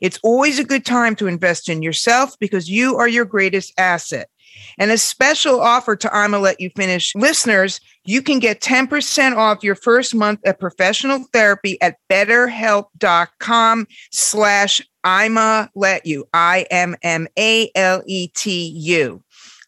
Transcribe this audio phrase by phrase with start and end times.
[0.00, 4.28] It's always a good time to invest in yourself because you are your greatest asset.
[4.78, 9.62] And a special offer to I'ma Let You Finish listeners, you can get 10% off
[9.62, 16.92] your first month of professional therapy at betterhelp.com slash I'ma Let You, I-M-M-A-L-E-T-U.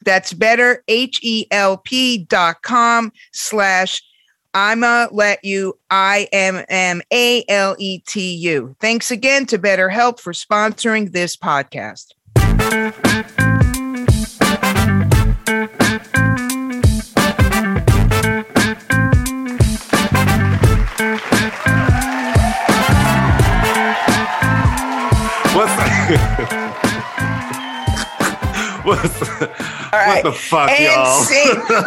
[0.02, 4.02] That's better, H-E-L-P dot com slash
[4.52, 8.74] I'ma let you, I M M A L E T U.
[8.80, 12.14] Thanks again to BetterHelp for sponsoring this podcast.
[28.82, 31.24] What's what the fuck, y'all?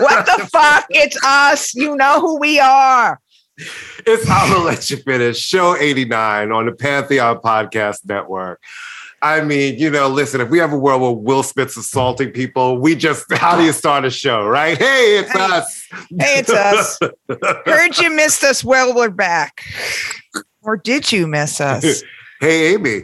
[0.02, 0.86] what the fuck?
[0.90, 1.74] It's us.
[1.76, 3.20] You know who we are.
[4.06, 5.38] It's I'm gonna let you finish.
[5.40, 8.60] Show 89 on the Pantheon Podcast Network.
[9.22, 12.80] I mean, you know, listen, if we have a world where Will Smith's assaulting people,
[12.80, 14.78] we just how do you start a show, right?
[14.78, 15.40] Hey, it's Hey.
[15.40, 15.88] us.
[16.20, 17.00] Hey, it's us.
[17.66, 18.64] Heard you missed us.
[18.66, 19.62] Well, we're back.
[20.62, 22.04] Or did you miss us?
[22.42, 23.04] hey, Amy,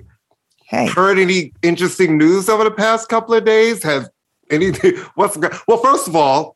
[0.68, 0.88] Hey.
[0.88, 3.82] heard any interesting news over the past couple of days?
[3.84, 4.10] Has
[4.50, 5.38] anything what's
[5.68, 6.56] well, first of all,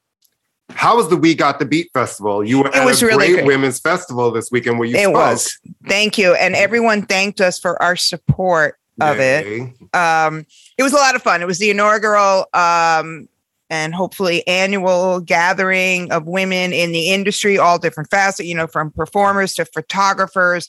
[0.70, 2.44] how was the We Got the Beat Festival?
[2.44, 3.46] You were It at was a really great great.
[3.46, 5.14] women's festival this weekend where you It spoke.
[5.16, 5.58] was.
[5.88, 6.34] Thank you.
[6.36, 9.46] And everyone thanked us for our support of it.
[9.94, 10.46] Um,
[10.78, 11.42] it was a lot of fun.
[11.42, 13.28] It was the inaugural um,
[13.70, 18.92] and hopefully annual gathering of women in the industry, all different facets, you know, from
[18.92, 20.68] performers to photographers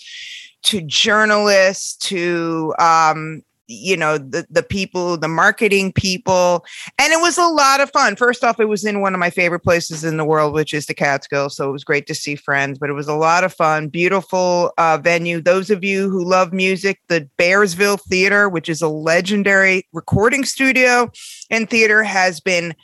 [0.65, 6.65] to journalists to, um, you know, the, the people, the marketing people.
[6.99, 8.17] And it was a lot of fun.
[8.17, 10.87] First off, it was in one of my favorite places in the world, which is
[10.87, 11.57] the Catskills.
[11.57, 13.89] So it was great to see friends, but it was a lot of fun.
[13.89, 15.41] Beautiful uh, venue.
[15.41, 21.11] Those of you who love music, the Bearsville Theater, which is a legendary recording studio
[21.51, 22.75] and theater, has been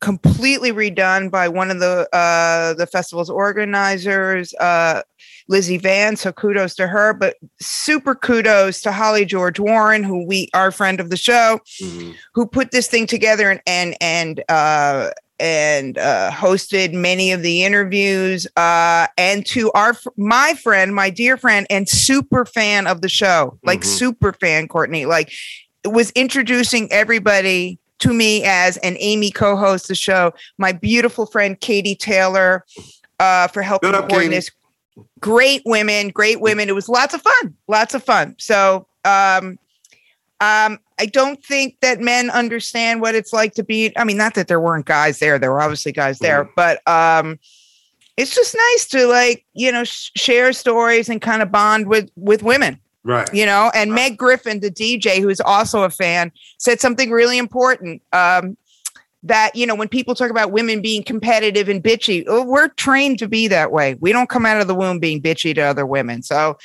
[0.00, 5.02] completely redone by one of the uh, the festival's organizers, uh,
[5.48, 6.16] Lizzie Vann.
[6.16, 11.00] So kudos to her, but super kudos to Holly George Warren, who we our friend
[11.00, 12.14] of the show, Mhm.
[12.34, 15.10] who put this thing together and and and uh,
[15.40, 18.46] and uh, hosted many of the interviews.
[18.56, 23.58] Uh, and to our my friend, my dear friend, and super fan of the show,
[23.64, 23.84] like Mhm.
[23.98, 25.32] super fan, Courtney, like
[25.84, 30.32] was introducing everybody to me as an Amy co-host the show.
[30.58, 32.64] My beautiful friend Katie Taylor
[33.20, 34.50] uh, for helping coordinate this.
[35.20, 36.68] Great women, great women.
[36.68, 38.34] It was lots of fun, lots of fun.
[38.38, 39.58] So um,
[40.40, 43.92] um, I don't think that men understand what it's like to be.
[43.96, 47.38] I mean, not that there weren't guys there; there were obviously guys there, but um,
[48.18, 52.10] it's just nice to like you know sh- share stories and kind of bond with
[52.16, 53.32] with women Right.
[53.32, 58.02] you know and meg griffin the dj who's also a fan said something really important
[58.12, 58.58] um
[59.22, 63.18] that you know when people talk about women being competitive and bitchy oh, we're trained
[63.18, 65.84] to be that way we don't come out of the womb being bitchy to other
[65.84, 66.56] women so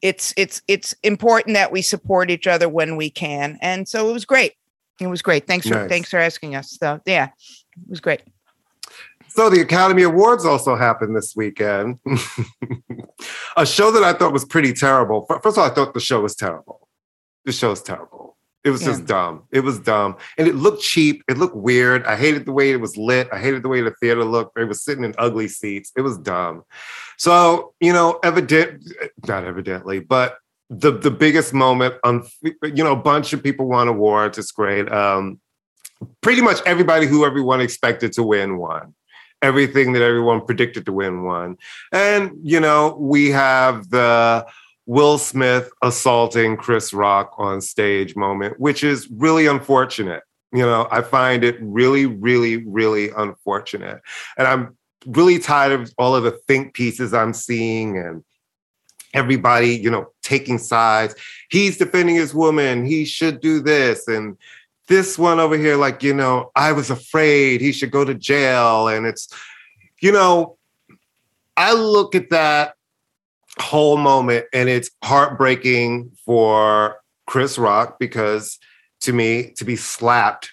[0.00, 4.12] it's it's it's important that we support each other when we can and so it
[4.12, 4.52] was great
[5.00, 5.88] it was great thanks for Nice.
[5.88, 8.22] thanks for asking us so yeah it was great
[9.28, 12.00] So the Academy Awards also happened this weekend.
[13.56, 15.24] a show that I thought was pretty terrible.
[15.26, 16.88] First of all, I thought the show was terrible.
[17.44, 18.29] The show is terrible.
[18.62, 18.88] It was Yeah.
[18.88, 19.44] just dumb.
[19.50, 20.16] It was dumb.
[20.36, 21.22] And it looked cheap.
[21.28, 22.04] It looked weird.
[22.04, 23.28] I hated the way it was lit.
[23.32, 24.54] I hated the way the theater looked.
[24.54, 25.92] They was sitting in ugly seats.
[25.96, 26.64] It was dumb.
[27.16, 28.84] So, you know, evident
[29.26, 30.36] not evidently, but
[30.68, 34.38] the the biggest moment on you know, a bunch of people won awards.
[34.38, 34.90] It's great.
[34.92, 35.40] Um
[36.22, 38.94] pretty much everybody who everyone expected to win won.
[39.42, 41.56] Everything that everyone predicted to win won.
[41.92, 44.46] And, you know, we have the
[44.90, 50.24] Will Smith assaulting Chris Rock on stage moment, which is really unfortunate.
[50.52, 54.02] You know, I find it really, really, really unfortunate.
[54.36, 54.76] And I'm
[55.06, 58.24] really tired of all of the think pieces I'm seeing and
[59.14, 61.14] everybody, you know, taking sides.
[61.50, 62.84] He's defending his woman.
[62.84, 64.08] He should do this.
[64.08, 64.36] And
[64.88, 68.88] this one over here, like, you know, I was afraid he should go to jail.
[68.88, 69.28] And it's,
[70.00, 70.58] you know,
[71.56, 72.74] I look at that
[73.58, 78.58] whole moment and it's heartbreaking for Chris Rock because
[79.02, 80.52] to me, to be slapped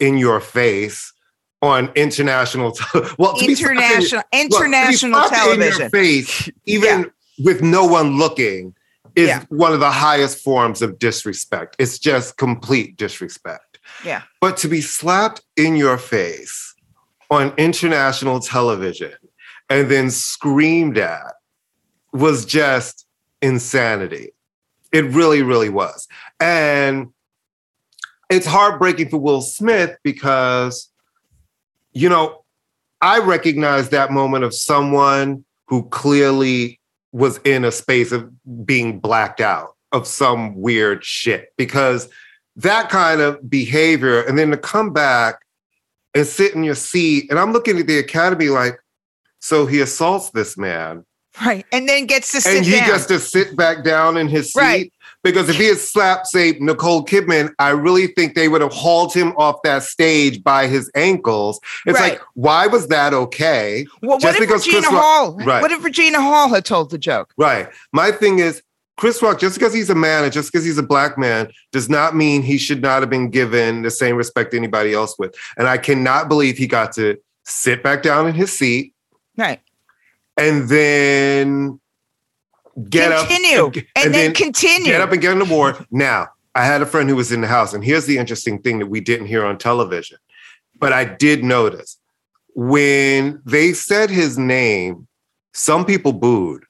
[0.00, 1.12] in your face
[1.60, 2.84] on international, te-
[3.18, 5.90] well, to be in- International Look, international in television.
[5.90, 8.74] face, even with no one looking,
[9.14, 9.44] is Yeah.
[9.50, 11.76] one of the highest forms of disrespect.
[11.78, 13.78] It's just complete disrespect.
[14.04, 14.22] Yeah.
[14.40, 16.74] But to be slapped in your face
[17.30, 19.12] on international television
[19.68, 21.34] and then screamed at
[22.12, 23.06] was just
[23.40, 24.32] insanity.
[24.92, 26.06] It really, really was.
[26.38, 27.08] And
[28.30, 30.90] it's heartbreaking for Will Smith because,
[31.92, 32.44] you know,
[33.00, 36.78] I recognize that moment of someone who clearly
[37.12, 38.30] was in a space of
[38.64, 42.08] being blacked out of some weird shit because
[42.56, 45.40] that kind of behavior and then to come back
[46.14, 48.78] and sit in your seat and i'm looking at the academy like
[49.40, 51.04] so he assaults this man
[51.40, 51.64] Right.
[51.72, 52.88] And then gets to sit and he down.
[52.88, 54.92] gets to sit back down in his seat Right.
[55.22, 59.14] because if he had slapped say nicole kidman i really think they would have hauled
[59.14, 62.12] him off that stage by his ankles it's Right.
[62.12, 65.32] like why was that okay well, what just if because Regina Chris Rock- Hall?
[65.36, 65.62] Right.
[65.62, 67.32] What if Regina Hall had told the joke?
[67.38, 67.68] Right.
[67.92, 68.62] My thing is,
[68.98, 71.88] Chris Rock, just because he's a man and just because he's a black man, does
[71.88, 75.34] not mean he should not have been given the same respect anybody else with.
[75.56, 78.92] And I cannot believe he got to sit back down in his seat
[79.38, 79.60] Right.
[80.36, 81.80] And then
[82.88, 83.66] get continue.
[83.66, 84.86] up and, then, continue.
[84.86, 85.86] get up and get on the award.
[85.90, 88.78] Now, I had a friend who was in the house, and here's the interesting thing
[88.78, 90.18] that we didn't hear on television,
[90.78, 91.98] but I did notice
[92.54, 95.06] when they said his name,
[95.54, 96.64] some people booed.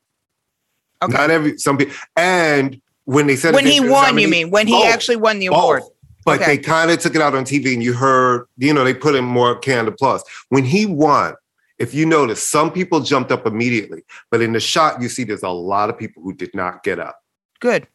[1.02, 1.12] Okay.
[1.12, 4.50] Not every some people, and when they said when he won, you mean?
[4.50, 4.92] When he Both.
[4.94, 5.58] actually won the Both.
[5.58, 5.82] award.
[6.24, 6.56] But Okay.
[6.56, 9.16] they kind of took it out on TV, and you heard, you know, they put
[9.16, 11.34] in more canned applause when he won.
[11.82, 15.42] If you notice, some people jumped up immediately, but in the shot, you see there's
[15.42, 17.20] a lot of people who did not get up.
[17.58, 17.88] Good.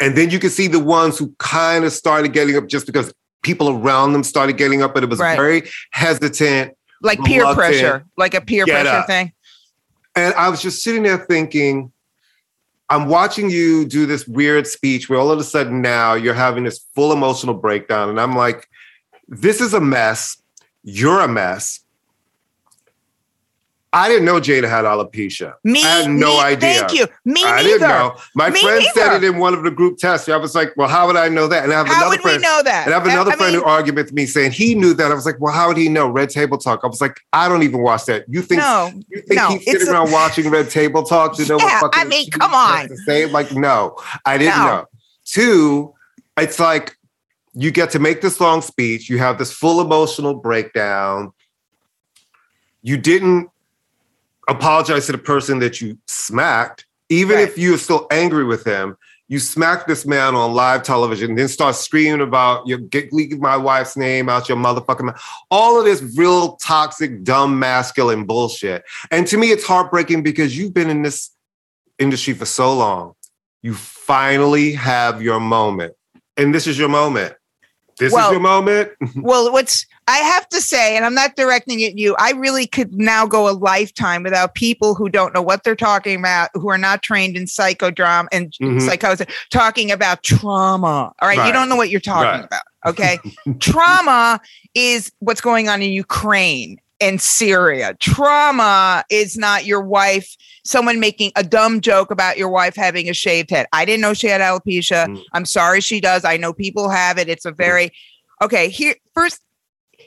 [0.00, 3.12] And then you can see the ones who kind of started getting up just because
[3.42, 5.36] people around them started getting up, but it was Right.
[5.36, 6.74] very hesitant.
[7.02, 9.06] Like peer pressure, like a peer pressure up.
[9.06, 9.34] thing.
[10.14, 11.92] And I was just sitting there thinking,
[12.88, 16.64] I'm watching you do this weird speech where all of a sudden now you're having
[16.64, 18.08] this full emotional breakdown.
[18.08, 18.70] And I'm like,
[19.28, 20.40] this is a mess.
[20.82, 21.80] You're a mess.
[23.92, 25.54] I didn't know Jada had alopecia.
[25.64, 26.80] Me, I had no me- idea.
[26.80, 27.06] Thank you.
[27.24, 27.68] Me I neither.
[27.68, 28.16] didn't know.
[28.34, 30.28] My Me friend said it in one of the group tests.
[30.28, 31.64] I was like, well, how would I know that?
[31.64, 32.36] And I have How another would friend.
[32.36, 32.86] we know that?
[32.86, 35.10] And I have another I friend mean, who argued with me saying he knew that.
[35.10, 36.08] I was like, well, how would he know?
[36.08, 36.80] Red Table Talk.
[36.82, 38.24] I was like, I don't even watch that.
[38.28, 41.46] You think no, you think no, he's sitting a- around watching Red Table Talk to
[41.46, 42.88] know Yeah, what fucking I mean, come on.
[42.88, 43.26] to say?
[43.26, 44.66] Like, no, I didn't No.
[44.66, 44.84] know.
[45.24, 45.94] Two,
[46.36, 46.96] it's like
[47.54, 51.32] you get to make this long speech, you have this full emotional breakdown.
[52.82, 53.48] You didn't
[54.48, 57.48] apologize to the person that you smacked, even Right.
[57.48, 58.96] if you're still angry with him.
[59.28, 63.56] You smack this man on live television, then start screaming about you get leave my
[63.56, 65.20] wife's name out your motherfucking mouth.
[65.50, 68.84] All of this real toxic, dumb, masculine bullshit.
[69.10, 71.30] And to me, it's heartbreaking because you've been in this
[71.98, 73.14] industry for so long.
[73.62, 75.94] You finally have your moment.
[76.36, 77.34] And this is your moment.
[77.98, 78.90] This Well- is your moment.
[79.16, 82.66] well, what's I have to say, and I'm not directing it at you, I really
[82.66, 86.68] could now go a lifetime without people who don't know what they're talking about, who
[86.70, 88.80] are not trained in psychodrama and Mhm.
[88.82, 91.12] psychosis, talking about trauma.
[91.20, 91.46] All right, Right.
[91.48, 92.44] you don't know what you're talking Right.
[92.44, 92.62] about.
[92.86, 93.18] Okay,
[93.60, 94.40] trauma
[94.74, 97.94] is what's going on in Ukraine and Syria.
[97.98, 103.12] Trauma is not your wife, someone making a dumb joke about your wife having a
[103.12, 103.66] shaved head.
[103.72, 105.06] I didn't know she had alopecia.
[105.08, 105.22] Mm.
[105.32, 106.24] I'm sorry she does.
[106.24, 107.28] I know people have it.
[107.28, 107.90] It's a very
[108.40, 108.68] okay.
[108.68, 109.40] Here first,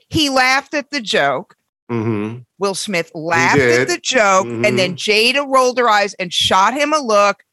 [0.10, 1.56] he laughed at the joke.
[1.92, 2.46] Mhm.
[2.60, 6.94] Will Smith laughed at the joke, and then Jada rolled her eyes and shot him
[6.94, 7.44] a look.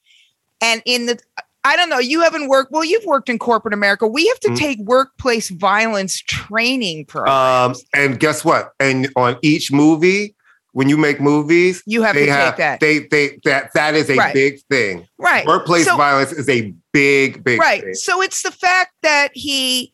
[0.60, 1.18] And in the,
[1.64, 1.98] I don't know.
[1.98, 2.70] You haven't worked.
[2.70, 4.06] Well, you've worked in corporate America.
[4.06, 4.56] We have to Mhm.
[4.58, 7.78] take workplace violence training programs.
[7.80, 8.72] Um, and guess what?
[8.78, 10.34] And on each movie,
[10.72, 12.80] when you make movies, you have they to have take that.
[12.80, 14.34] they they that that is a Right.
[14.34, 15.06] big thing.
[15.18, 15.46] right.
[15.46, 17.82] Workplace So- violence is a big, big right.
[17.82, 17.94] thing.
[17.94, 19.92] So it's the fact that he,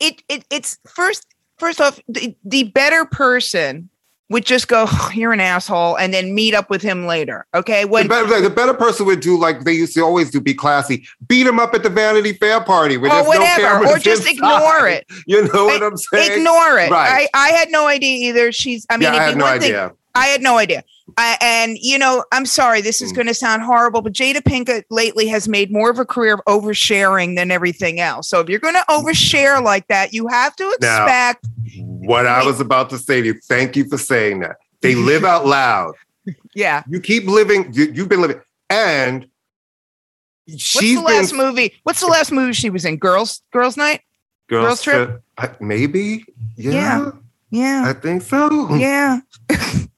[0.00, 1.26] it, it it's first
[1.60, 3.88] first off the, the better person
[4.30, 7.46] would just go, "Oh, you're an asshole, and then meet up with him later.
[7.54, 7.84] Okay.
[7.84, 11.06] The better, the better person would do like they used to always do, be classy.
[11.28, 14.22] Beat him up at the Vanity Fair party, where or there's no whatever, or just
[14.22, 14.32] inside.
[14.32, 15.06] ignore it.
[15.26, 16.38] You know what I'm saying?
[16.38, 16.90] Ignore it.
[16.90, 17.28] Right.
[17.34, 18.52] I, I had no idea either.
[18.52, 18.86] She's.
[18.88, 19.92] I mean, yeah, I it'd no thing- idea.
[20.14, 20.82] I had no idea.
[21.16, 23.16] I, and you know, I'm sorry, this is Mm.
[23.16, 26.40] going to sound horrible, but Jada Pinkett lately has made more of a career of
[26.46, 28.28] oversharing than everything else.
[28.28, 31.46] So if you're going to overshare like that, you have to Now- expect.
[31.78, 34.56] What I was about to say to you, thank you for saying that.
[34.80, 35.94] They live out loud.
[36.54, 36.82] yeah.
[36.88, 39.26] You keep living, you, you've been living, and
[40.46, 41.74] What's she's the last been movie?
[41.84, 42.96] What's the last movie she was in?
[42.96, 44.00] Girls, Girls Night.
[44.48, 45.22] Girls Trip?
[45.38, 46.24] I- maybe,
[46.56, 47.10] yeah, Yeah.
[47.52, 47.82] Yeah.
[47.86, 48.74] I think so.
[48.76, 49.20] Yeah.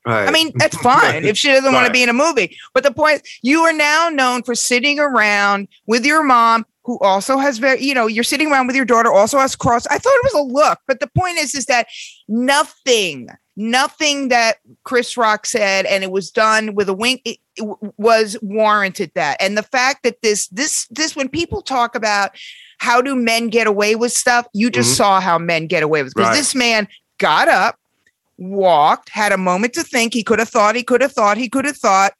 [0.06, 0.28] Right.
[0.28, 2.56] I mean, that's fine if she doesn't want to be in a movie.
[2.74, 7.38] But the point, you are now known for sitting around with your mom, who also
[7.38, 9.86] has very, you know, you're sitting around with your daughter, also has cross.
[9.86, 11.86] I thought it was a look, but the point is, is that
[12.42, 17.92] nothing, nothing that Chris Rock said, and it was done with a wink, it, it
[17.98, 19.36] was warranted that.
[19.40, 22.32] And the fact that this, this, this, when people talk about
[22.78, 24.96] how do men get away with stuff, you just Mhm.
[24.96, 26.36] saw how men get away with because Right.
[26.36, 27.78] this man got up
[28.42, 30.14] walked, had a moment to think.
[30.14, 32.12] He could have thought, he could have thought, he could have thought,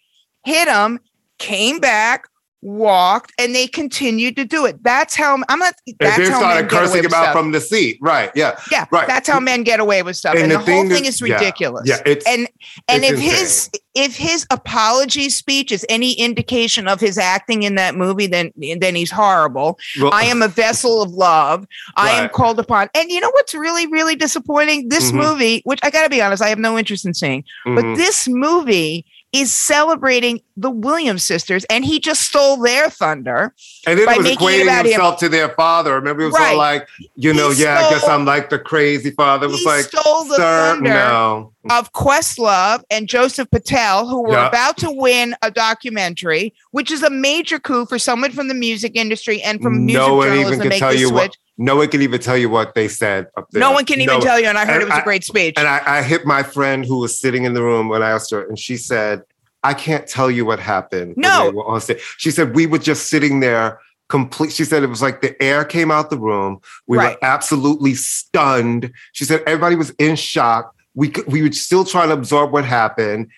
[0.44, 1.00] hit him,
[1.38, 2.28] came back,
[2.62, 4.82] walked, and they continued to do it.
[4.82, 5.74] That's how I'm not.
[5.86, 7.98] and That's then how started cursing with about from the seat.
[8.00, 8.30] Right.
[8.34, 8.58] Yeah.
[8.70, 9.06] yeah, right.
[9.06, 11.16] That's how men get away with stuff, and, And the, the whole thing thing is-
[11.16, 11.82] is ridiculous.
[11.86, 12.00] Yeah.
[12.06, 12.48] It's and
[12.88, 17.94] and if his if his apology speech is any indication of his acting in that
[17.94, 19.78] movie, then then he's horrible.
[20.00, 21.66] well, I am a vessel of love.
[21.96, 22.88] I am called upon.
[22.94, 24.88] And you know what's really, really disappointing?
[24.88, 25.14] This Mhm.
[25.16, 27.96] movie, which I got to be honest, I have no interest in seeing, but mhm.
[27.96, 33.54] this movie is celebrating the Williams sisters, and he just stole their thunder.
[33.86, 34.92] and then by was making equating about him.
[34.92, 35.94] himself to their father.
[35.94, 36.50] Remember, it was Right.
[36.52, 36.86] all like,
[37.16, 39.46] you know, He yeah, I guess I'm like the crazy father.
[39.46, 41.52] It was he like, stole the thunder no.
[41.70, 44.48] of Questlove and Joseph Patel, who were Yeah.
[44.48, 48.92] about to win a documentary, which is a major coup for someone from the music
[48.94, 51.14] industry and from music no one journalism even to can make tell you switch.
[51.14, 51.36] what.
[51.58, 53.60] No one can even tell you what they said up there.
[53.60, 55.04] No one can even No- tell you, and I heard And it was a I-
[55.04, 55.54] great speech.
[55.58, 58.30] And I, I hit my friend who was sitting in the room when I asked
[58.30, 59.22] her, and she said,
[59.62, 61.14] I can't tell you what happened.
[61.16, 61.44] No.
[61.46, 63.78] they were on stage." She said, We were just sitting there
[64.08, 64.52] complete.
[64.52, 66.58] She said, It was like the air came out the room.
[66.88, 67.10] We Right.
[67.20, 68.90] were absolutely stunned.
[69.12, 70.74] She said, Everybody was in shock.
[70.94, 73.30] We, we were still trying to absorb what happened.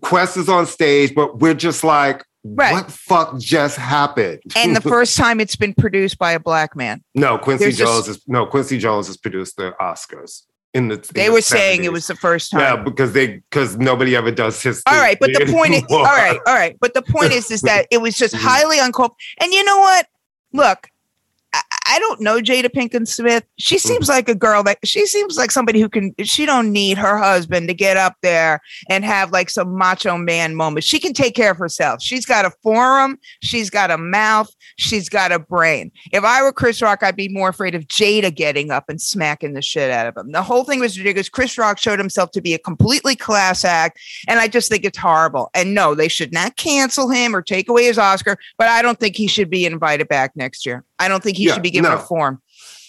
[0.00, 2.72] Quest is on stage, but we're just like, Right.
[2.72, 4.40] what fuck just happened?
[4.56, 7.02] and the first time it's been produced by a black man.
[7.14, 10.42] no, Quincy there's Jones is no Quincy Jones has produced the Oscars
[10.72, 10.94] in the.
[10.94, 12.60] in They the were saying it was the first time.
[12.60, 14.82] Yeah, because they because nobody ever does his.
[14.86, 16.76] All right, but the point is, all right, all right.
[16.80, 19.12] but the point is, is that it was just highly uncalled.
[19.40, 20.06] And you know what?
[20.52, 20.88] Look,
[21.94, 23.44] I, don't know Jada Pinkett Smith.
[23.58, 26.14] She seems like a girl that she seems like somebody who can.
[26.22, 30.54] She don't need her husband to get up there and have like some macho man
[30.54, 30.84] moment.
[30.84, 32.02] She can take care of herself.
[32.02, 33.18] She's got a forum.
[33.42, 34.48] She's got a mouth.
[34.76, 35.92] She's got a brain.
[36.12, 39.54] If I were Chris Rock, I'd be more afraid of Jada getting up and smacking
[39.54, 40.32] the shit out of him.
[40.32, 41.28] The whole thing was ridiculous.
[41.28, 43.98] Chris Rock showed himself to be a completely class act.
[44.28, 45.50] And I just think it's horrible.
[45.54, 48.98] And no, they should not cancel him or take away his Oscar, but I don't
[48.98, 50.84] think he should be invited back next year.
[50.98, 52.02] I don't think he Yeah, should be given no.
[52.02, 52.40] a form.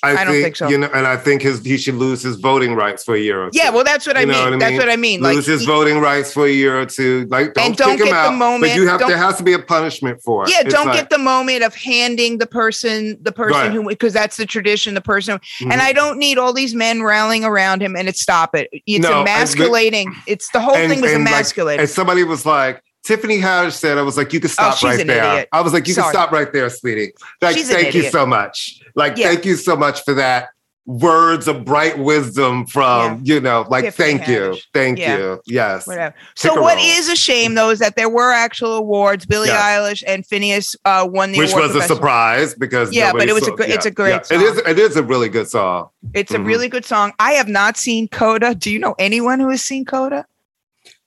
[0.03, 0.67] I, I don't think so.
[0.67, 3.43] You know, and I think his he should lose his voting rights for a year
[3.43, 3.60] or two.
[3.60, 4.36] Yeah, well, that's what I mean.
[4.36, 5.21] what I That's what I mean.
[5.21, 7.27] lose like, his he- voting rights for a year or two.
[7.29, 9.60] Like, don't And don't get the moment- but you have there has to be a
[9.60, 10.50] punishment for it.
[10.50, 13.71] yeah, It's don't like- get the moment of handing the person, the person Right.
[13.71, 15.39] who, because that's the tradition, the person.
[15.62, 15.71] Mhm.
[15.71, 18.69] And I don't need all these men rallying around him and it stop it.
[18.88, 20.15] It's No, the- emasculating.
[20.25, 21.81] it's the whole and- thing was and, like, emasculating.
[21.81, 25.05] And somebody was like, Tiffany Haddish said, I was like, you can stop Oh, right
[25.08, 25.31] there.
[25.34, 25.50] idiot.
[25.51, 26.05] I was like, you Sorry.
[26.05, 27.13] can stop right there, sweetie.
[27.41, 28.79] Like, She's thank you so much.
[28.96, 29.29] Like, Yeah.
[29.29, 30.50] thank you so much for that
[30.88, 34.58] words of bright wisdom from, you know, like, Tiffany thank you.
[34.74, 35.17] Thank Yeah.
[35.17, 35.41] you.
[35.46, 35.86] Yes.
[35.88, 36.13] Whatever.
[36.36, 36.86] So a what role.
[36.86, 39.25] is a shame though is that there were actual awards.
[39.25, 39.50] Billie.
[39.50, 43.43] Eilish and Phineas uh, won the Which was a surprise because Yeah, but it was
[43.43, 44.63] a saw- gr- it's a great It is song.
[44.67, 45.89] it is a really good song.
[46.15, 46.46] It's a Mhm.
[46.48, 47.13] really good song.
[47.20, 48.55] I have not seen Coda.
[48.55, 50.25] Do you know anyone who has seen Coda?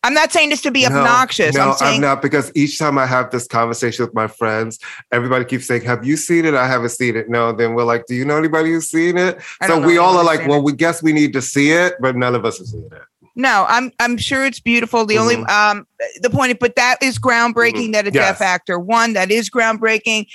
[0.05, 1.57] I'm not saying this to be obnoxious.
[1.57, 4.79] No, I'm saying not because each time I have this conversation with my friends,
[5.11, 7.31] everybody keeps saying, "Have you seen it?" I haven't seen it.
[7.31, 10.19] No, then we're like, "Do you know anybody who's seen it?" I So we all
[10.19, 10.65] are like, "Well, it.
[10.65, 13.03] we guess we need to see it," but none of us have seen it.
[13.35, 15.07] No, I'm I'm sure it's beautiful.
[15.07, 15.49] The only Mhm.
[15.51, 15.87] um
[16.21, 18.39] the point, but that is groundbreaking that a Yes.
[18.39, 18.79] deaf actor.
[18.79, 20.27] One that is groundbreaking.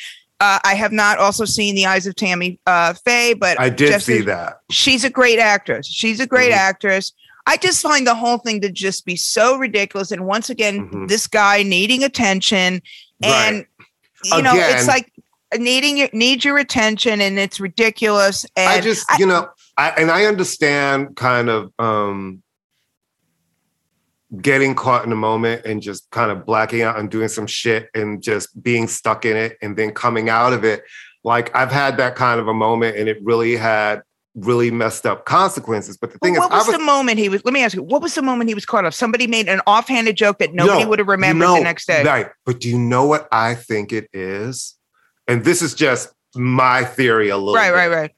[0.41, 3.89] Uh, I have not also seen the Eyes of Tammy uh, Faye, but I did
[3.91, 4.59] Jeff see that.
[4.71, 5.85] She's a great actress.
[5.85, 6.57] She's a great Mhm.
[6.57, 7.11] actress.
[7.49, 10.11] I just find the whole thing to just be so ridiculous.
[10.11, 11.07] And once again, Mhm.
[11.09, 12.81] this guy needing attention,
[13.23, 14.37] and Right.
[14.37, 15.11] you know, Again- it's like
[15.57, 18.45] needing your need your attention, and it's ridiculous.
[18.55, 22.43] And I just, you know, I, and I understand kind of um,
[24.41, 27.89] getting caught in a moment and just kind of blacking out and doing some shit
[27.95, 30.83] and just being stuck in it and then coming out of it.
[31.23, 34.03] Like I've had that kind of a moment and it really had
[34.35, 35.97] really messed up consequences.
[35.97, 37.43] But the Well, thing is, what I was, was the moment he was?
[37.45, 37.83] Let me ask you.
[37.83, 38.93] What was the moment he was caught off?
[38.93, 42.03] Somebody made an offhanded joke that nobody No, would have remembered know, the next day.
[42.03, 42.27] Right.
[42.45, 44.75] But do you know what I think it is?
[45.27, 47.75] And this is just my theory a little Right, bit.
[47.75, 48.11] right, right.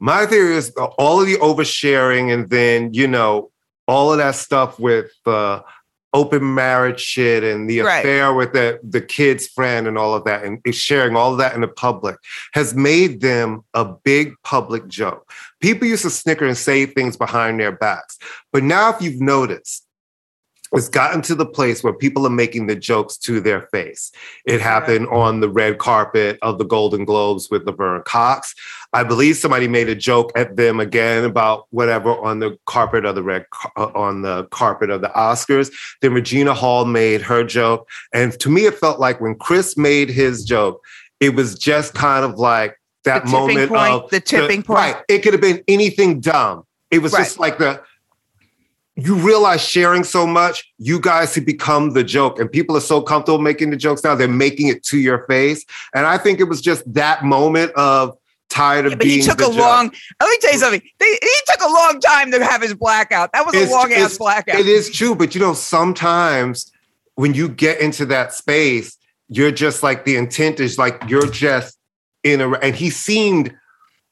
[0.00, 3.50] My theory is all of the oversharing and then, you know,
[3.86, 5.62] all of that stuff with the
[6.14, 7.98] open marriage shit and the Right.
[7.98, 11.54] affair with the, the kid's friend and all of that and sharing all of that
[11.54, 12.16] in the public
[12.54, 15.30] has made them a big public joke.
[15.60, 18.16] People used to snicker and say things behind their backs.
[18.52, 19.86] But now, if you've noticed,
[20.74, 24.10] it's gotten to the place where people are making the jokes to their face.
[24.44, 28.54] It happened on the red carpet of the Golden Globes with Laverne Cox.
[28.92, 33.14] I believe somebody made a joke at them again about whatever on the carpet of
[33.14, 35.72] the red uh, on the carpet of the Oscars.
[36.00, 40.08] Then Regina Hall made her joke, and to me, it felt like when Chris made
[40.08, 40.82] his joke,
[41.20, 44.78] it was just kind of like that moment point, of the tipping point.
[44.78, 46.64] Right, it could have been anything dumb.
[46.90, 47.82] It was just like the
[48.96, 53.02] you realize sharing so much, you guys have become the joke, and people are so
[53.02, 54.14] comfortable making the jokes now.
[54.14, 58.16] They're making it to your face, and I think it was just that moment of
[58.50, 59.56] tired of Yeah, but he took a joke.
[59.56, 59.92] long.
[60.20, 60.82] Let me tell you something.
[60.98, 63.32] They, he took a long time to have his blackout.
[63.32, 64.60] That was a long ass blackout.
[64.60, 66.70] It is true, but you know, sometimes
[67.16, 68.96] when you get into that space,
[69.28, 71.78] you're just like the intent is like you're just
[72.22, 72.50] in a.
[72.52, 73.54] And he seemed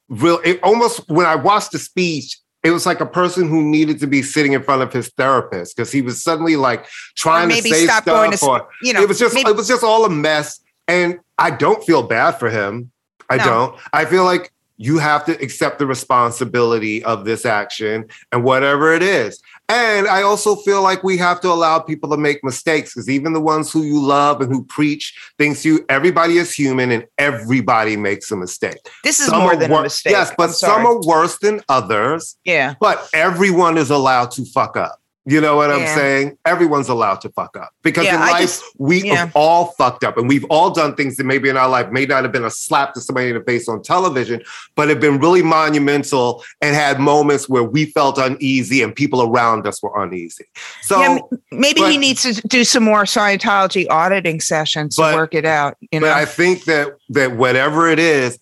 [0.09, 0.41] real.
[0.45, 4.07] It almost when I watched the speech, it was like a person who needed to
[4.07, 6.87] be sitting in front of his therapist because he was suddenly like
[7.17, 8.05] trying to say stop stuff.
[8.05, 10.61] going to or, you know, it was just maybe- it was just all a mess,
[10.87, 12.93] and I don't feel bad for him.
[13.29, 13.45] I No.
[13.45, 13.77] don't.
[13.93, 19.03] I feel like you have to accept the responsibility of this action and whatever it
[19.03, 19.41] is.
[19.69, 23.33] And I also feel like we have to allow people to make mistakes because even
[23.33, 27.07] the ones who you love and who preach things to you, everybody is human and
[27.19, 28.79] everybody makes a mistake.
[29.05, 30.13] this is Some more than wor- a mistake.
[30.13, 32.37] Yes, but some are worse than others.
[32.45, 32.75] Yeah.
[32.81, 34.99] But everyone is allowed to fuck up.
[35.25, 36.37] You know what I'm saying?
[36.45, 39.15] Everyone's allowed to fuck up because Yeah, in life just- we yeah.
[39.15, 42.07] have all fucked up, and we've all done things that maybe in our life may
[42.07, 44.43] not have been a slap to somebody in the face on television,
[44.75, 49.65] but have been really monumental and had moments where we felt uneasy and people around
[49.67, 50.45] us were uneasy.
[50.83, 51.19] So, yeah,
[51.53, 55.77] maybe he needs to do some more Scientology auditing sessions to work it out.
[55.93, 58.39] You but know, I think that that whatever it is,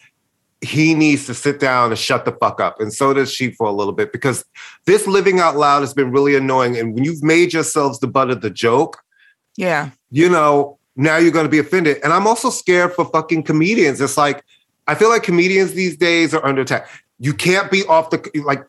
[0.62, 2.80] he needs to sit down and shut the fuck up.
[2.80, 4.44] And so does she for a little bit because
[4.84, 6.76] this living out loud has been really annoying.
[6.76, 9.02] And when you've made yourselves the butt of the joke,
[9.56, 9.90] yeah.
[10.10, 11.98] you know, now you're going to be offended.
[12.04, 14.00] And I'm also scared for fucking comedians.
[14.00, 14.44] It's like,
[14.86, 16.88] I feel like comedians these days are under attack.
[17.18, 18.64] You can't be off the, like,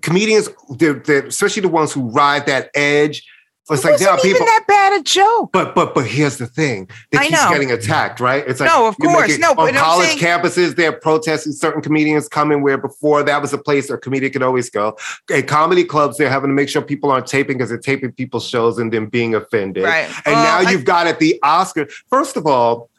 [0.00, 3.26] comedians, they're, they're, especially the ones who ride that edge.
[3.70, 4.46] It's It like, there are wasn't even people.
[4.46, 5.50] that bad a joke.
[5.52, 8.44] But but but here's the thing: they keep getting attacked, right?
[8.46, 9.32] It's like No, of course.
[9.32, 13.22] it- No, but on I'm college saying- campuses, they're protesting certain comedians coming where before
[13.22, 14.98] that was a place a comedian could always go.
[15.32, 18.46] At comedy clubs, they're having to make sure people aren't taping because they're taping people's
[18.46, 19.84] shows and then being offended.
[19.84, 20.08] Right.
[20.26, 21.86] And Well, now I- you've got at the Oscar.
[22.10, 22.90] First of all,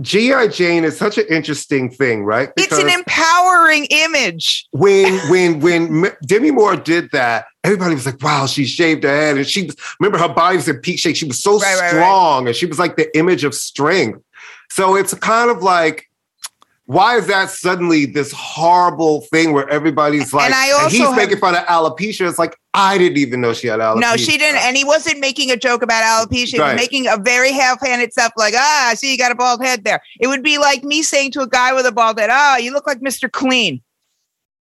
[0.00, 0.48] G.I.
[0.48, 2.50] Jane is such an interesting thing, right?
[2.56, 4.66] It's an empowering image.
[4.72, 9.36] when when when Demi Moore did that, everybody was like, "Wow, she shaved her head,"
[9.38, 11.16] and she was remember her body was in peak shape.
[11.16, 11.88] She was so Right, right, right.
[11.90, 14.20] strong, and she was like the image of strength.
[14.70, 16.06] So it's kind of like,
[16.86, 21.16] why is that suddenly this horrible thing where everybody's like, And I also he's have-
[21.16, 22.28] making fun of alopecia?
[22.28, 24.00] It's like I didn't even know she had alopecia.
[24.00, 24.60] No, she didn't.
[24.62, 26.52] And he wasn't making a joke about alopecia.
[26.52, 26.72] He Right.
[26.74, 29.82] was making a very half-handed stuff like, ah, I see you got a bald head
[29.84, 30.00] there.
[30.20, 32.72] It would be like me saying to a guy with a bald head, ah, you
[32.72, 33.30] look like Mr.
[33.30, 33.82] Clean.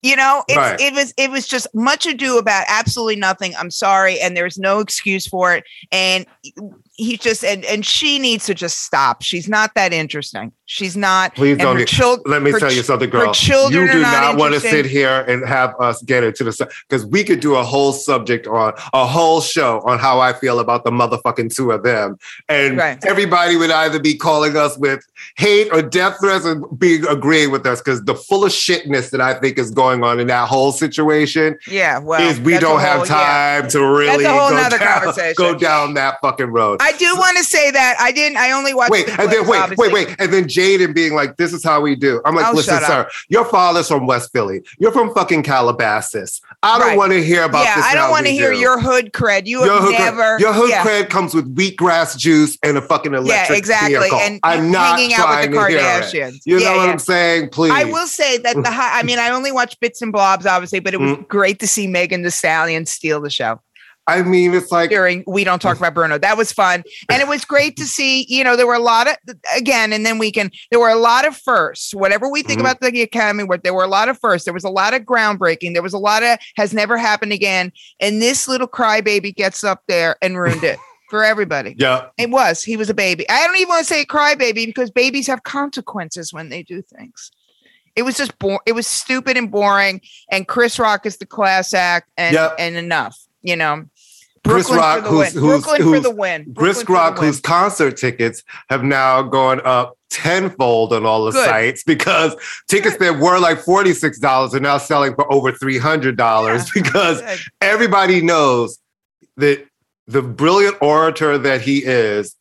[0.01, 0.79] You know, it's, Right.
[0.79, 3.55] it was it was just much ado about absolutely nothing.
[3.55, 5.63] I'm sorry, and there's no excuse for it.
[5.91, 6.27] And
[6.97, 9.21] he's just and and she needs to just stop.
[9.21, 10.51] She's not that interesting.
[10.67, 11.35] She's not.
[11.35, 11.77] Please don't.
[11.77, 13.33] her chil- Let me tell you something, her girl.
[13.33, 16.67] children you do not not, want to sit here and have us get into the
[16.89, 20.59] because we could do a whole subject on a whole show on how I feel
[20.59, 22.17] about the motherfucking two of them,
[22.49, 22.97] and Right.
[23.05, 25.05] everybody would either be calling us with
[25.37, 29.21] hate or death threats and being agreeing with us because the full of shitness that
[29.21, 32.77] I think is going on in that whole situation Yeah, well, is we don't whole-
[32.79, 33.59] have yeah.
[33.61, 36.81] time to really That's a whole go, down, go down that fucking road.
[36.85, 38.37] I do want to say that I didn't.
[38.37, 38.91] I only watched.
[38.91, 39.91] Wait, and then wait, obviously.
[39.91, 42.51] wait, wait, and then Jaden being like, "This is how we do." I'm like, Oh,
[42.53, 44.61] "Listen, sir, your father's from West Philly.
[44.79, 46.41] You're from fucking Calabasas.
[46.63, 46.97] I don't Right.
[46.97, 47.85] want to hear about Yeah, this.
[47.85, 49.47] I don't want to hear do." your hood cred.
[49.47, 50.37] You Your have never.
[50.37, 50.83] cred, your hood yeah.
[50.83, 53.97] cred comes with wheatgrass juice and a fucking electric Yeah, exactly.
[53.99, 54.19] vehicle.
[54.19, 56.03] And I'm not hanging out with the trying to hear it.
[56.03, 56.39] Kardashians.
[56.45, 56.89] You Yeah, know what.
[56.89, 57.49] I'm saying?
[57.49, 57.71] Please.
[57.73, 60.79] I will say that the high, I mean, I only watched bits and blobs, obviously,
[60.79, 61.27] but it was Mm.
[61.27, 63.59] great to see Megan Thee Stallion steal the show
[64.07, 66.19] I mean, it's like during We Don't Talk About Bruno.
[66.19, 66.83] That was fun.
[67.09, 69.15] And it was great to see, you know, there were a lot of,
[69.55, 71.91] again, and then we can, there were a lot of firsts.
[71.93, 72.61] Whatever we think Mhm.
[72.65, 74.45] about the Academy Award, there were a lot of firsts.
[74.45, 75.73] There was a lot of groundbreaking.
[75.73, 77.71] There was a lot of has never happened again.
[77.99, 80.77] And this little crybaby gets up there and ruined it
[81.09, 81.75] for everybody.
[81.79, 82.07] yeah.
[82.19, 82.61] It was.
[82.63, 83.27] He was a baby.
[83.27, 87.31] I don't even want to say crybaby because babies have consequences when they do things.
[87.95, 90.01] It was just bo- it was stupid and boring.
[90.31, 92.55] And Chris Rock is the class act and Yep.
[92.59, 93.17] and enough.
[93.41, 93.85] You know.
[94.45, 95.43] Chris Brooklyn Rock, for the who's- win.
[95.43, 96.53] who's- Brooklyn for the win.
[96.55, 101.45] Chris Rock, whose concert tickets have now gone up tenfold on all the Good.
[101.45, 102.33] sites because
[102.69, 106.63] tickets that were like $46 are now selling for over $300 Yeah.
[106.73, 107.39] because Good.
[107.61, 108.77] everybody knows
[109.37, 109.65] that
[110.07, 112.35] the brilliant orator that he is,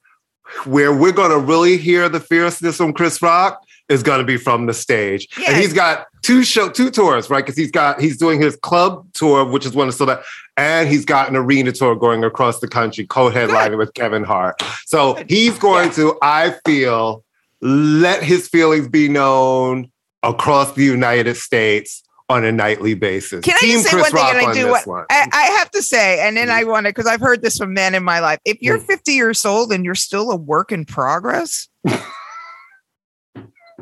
[0.65, 4.37] where we're going to really hear the fierceness from Chris Rock is going to be
[4.37, 5.27] from the stage.
[5.39, 5.51] Yeah.
[5.53, 7.45] And he's got two show two tours, right?
[7.45, 10.23] Because he's got he's doing his club tour, which is one of the so that,
[10.57, 14.63] and he's got an arena tour going across the country, co-headlining with Kevin Hart.
[14.87, 17.25] So he's going to, I feel,
[17.61, 19.91] let his feelings be known
[20.23, 23.45] across the United States on a nightly basis.
[23.45, 24.23] Can I Team just say Chris one thing?
[24.23, 25.07] Rock And I do what.
[25.11, 26.51] I, I have to say, and then.
[26.51, 28.39] I want to because I've heard this from men in my life.
[28.45, 28.87] If you're Mm.
[28.87, 31.69] 50 years old and you're still a work in progress,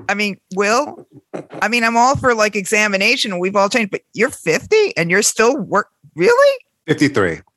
[0.09, 1.07] I mean, Will,
[1.63, 5.23] I mean, I'm all for like examination we've all changed, but you're 50 and you're
[5.23, 5.89] still work.
[6.15, 6.59] Really?
[6.89, 7.31] 53.
[7.31, 7.43] Okay.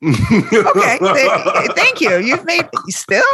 [0.52, 2.18] th- thank you.
[2.18, 3.24] You've made still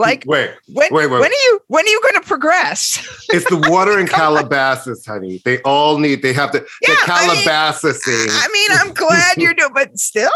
[0.00, 1.20] like Wait, when, wait, wait.
[1.20, 2.98] when are you when are you going to progress?
[3.28, 5.40] it's the water in Calabasas, honey.
[5.44, 9.54] They all need, they have to, Yeah, the I mean, I mean, I'm glad you're
[9.54, 10.32] doing, but still,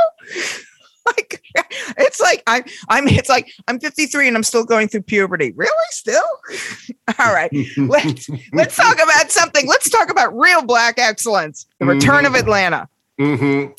[1.17, 1.43] like,
[1.99, 5.53] it's like I'm, I'm, it's like I'm 53 and I'm still going through puberty.
[5.57, 6.23] Really, still?
[7.19, 9.67] All right, let's let's talk about something.
[9.67, 12.39] Let's talk about real black excellence: the Return of Mhm.
[12.41, 12.89] Atlanta.
[13.21, 13.79] Mhm.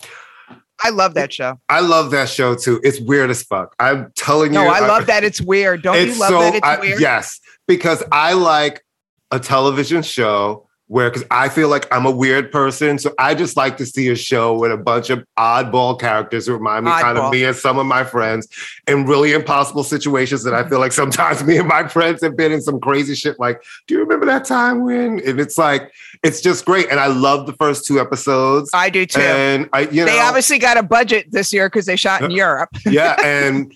[0.81, 1.59] I love that show.
[1.67, 2.79] I love that show too.
[2.83, 3.75] It's weird as fuck.
[3.79, 4.59] I'm telling you.
[4.59, 5.81] No, I love that it's weird.
[5.81, 7.01] Don't you love that it's I- weird?
[7.01, 8.85] Yes, because I like
[9.31, 13.56] a television show where, because I feel like I'm a weird person, so I just
[13.56, 17.15] like to see a show with a bunch of oddball characters who remind me kind
[17.15, 18.47] of me and some of my friends
[18.88, 22.52] in really impossible situations that I feel like sometimes me and my friends have been
[22.52, 23.39] in some crazy shit.
[23.39, 25.19] Like, do you remember that time when?
[25.19, 28.71] And it's like, it's just great, and I love the first two episodes.
[28.73, 29.21] I do too.
[29.21, 32.32] And I, you know, they obviously got a budget this year because they shot in
[32.32, 32.69] uh, Europe.
[32.88, 33.71] yeah, and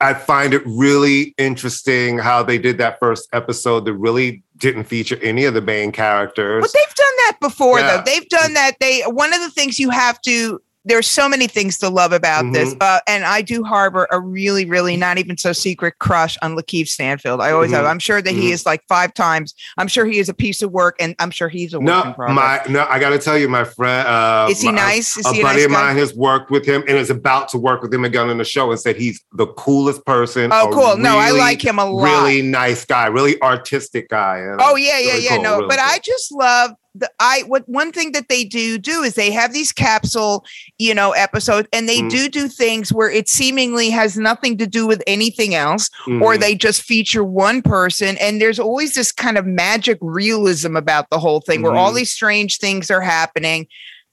[0.00, 5.18] I find it really interesting how they did that first episode that really didn't feature
[5.22, 6.62] any of the main characters.
[6.62, 7.96] But they've done that before, Yeah.
[7.98, 8.02] though.
[8.04, 8.76] They've done that.
[8.80, 10.60] They one of the things you have to.
[10.88, 12.78] There's so many things to love about this, Mm-hmm.
[12.80, 16.88] uh, and I do harbor a really, really not even so secret crush on Lakeith
[16.88, 17.40] Stanfield.
[17.42, 17.84] I always have.
[17.84, 17.90] Mhm.
[17.90, 18.52] I'm sure that he Mhm.
[18.54, 19.54] is like five times.
[19.76, 22.62] I'm sure he is a piece of work, and I'm sure he's a no, my
[22.68, 24.08] no, I got to tell you, my friend.
[24.08, 25.16] Uh, is he my- nice?
[25.18, 25.82] Is a he a buddy nice of guy?
[25.88, 28.44] mine has worked with him and is about to work with him again on the
[28.44, 30.50] show and said he's the coolest person.
[30.52, 30.96] Oh, cool.
[30.96, 32.04] No, I like him a lot.
[32.04, 34.42] Really nice guy, really artistic guy.
[34.58, 35.34] Oh yeah, yeah, really yeah.
[35.34, 38.78] cool, no, really but I just love the I what one thing that they do
[38.78, 40.44] do is they have these capsule,
[40.78, 42.10] you know, episodes, and they Mm.
[42.10, 46.40] do do things where it seemingly has nothing to do with anything else, or Mhm.
[46.40, 51.18] they just feature one person, and there's always this kind of magic realism about the
[51.18, 51.96] whole thing, where all Mhm.
[51.96, 53.66] these strange things are happening.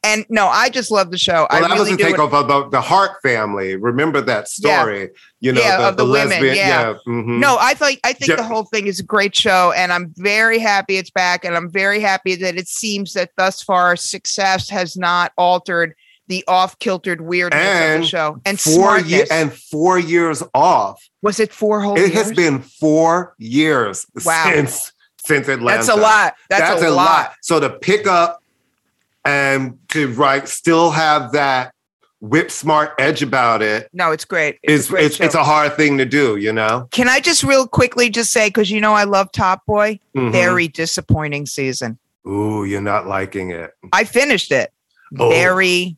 [0.05, 1.33] And no, I just love the show.
[1.33, 2.03] Well, I that was really the do.
[2.03, 3.75] takeoff of the, the Hart family.
[3.75, 5.01] Remember that story?
[5.01, 5.07] Yeah.
[5.41, 6.55] You know, Yeah, the, of the women, lesbian.
[6.55, 6.93] yeah.
[7.07, 7.39] mhm.
[7.39, 8.35] No, I think I think Yeah.
[8.37, 11.71] the whole thing is a great show, and I'm very happy it's back, and I'm
[11.71, 15.95] very happy that it seems that thus far success has not altered
[16.27, 18.41] the off-kiltered weirdness of the show.
[18.45, 20.99] And four years and four years off.
[21.21, 22.09] was it four whole years?
[22.09, 22.27] It years?
[22.27, 24.49] has been four years Wow.
[24.51, 24.91] since
[25.25, 25.77] since Atlanta.
[25.77, 26.35] That's a lot.
[26.49, 27.33] That's, a, lot.
[27.41, 28.39] So to pick up
[29.25, 31.73] and to right still have that
[32.21, 34.57] whip smart edge about it No, it's great.
[34.63, 36.87] is a great it's, it's a hard thing to do, you know.
[36.91, 39.99] Can I just real quickly just say because you know I love Top Boy.
[40.15, 40.31] Mhm.
[40.31, 41.97] Very disappointing season.
[42.27, 43.71] Ooh, you're not liking it.
[43.93, 44.71] I finished it.
[45.19, 45.29] Oh.
[45.29, 45.97] Very.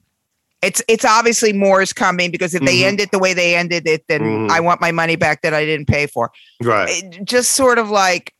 [0.64, 2.84] It's it's obviously more is coming because if they Mhm.
[2.88, 4.50] end it the way they ended it, then Mhm.
[4.52, 6.32] I want my money back that I didn't pay for.
[6.62, 6.90] Right.
[6.90, 8.34] It just sort of like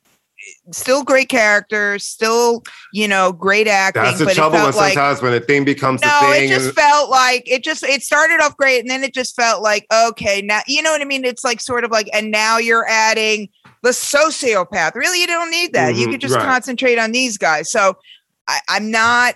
[0.72, 4.76] still great characters, still you know great acting, That's the but it trouble when felt
[4.76, 7.84] like sometimes when a thing becomes no, a it just and, felt like it just
[7.84, 11.02] it started off great and then it just felt like okay now you know what
[11.02, 11.26] I mean.
[11.26, 13.50] It's like sort of like and now you're adding
[13.84, 14.96] the sociopath.
[14.96, 15.96] Really, you don't need that.
[15.96, 16.44] you Mhm, could just right.
[16.46, 17.72] concentrate on these guys.
[17.72, 17.96] So
[18.48, 19.36] I, I'm not.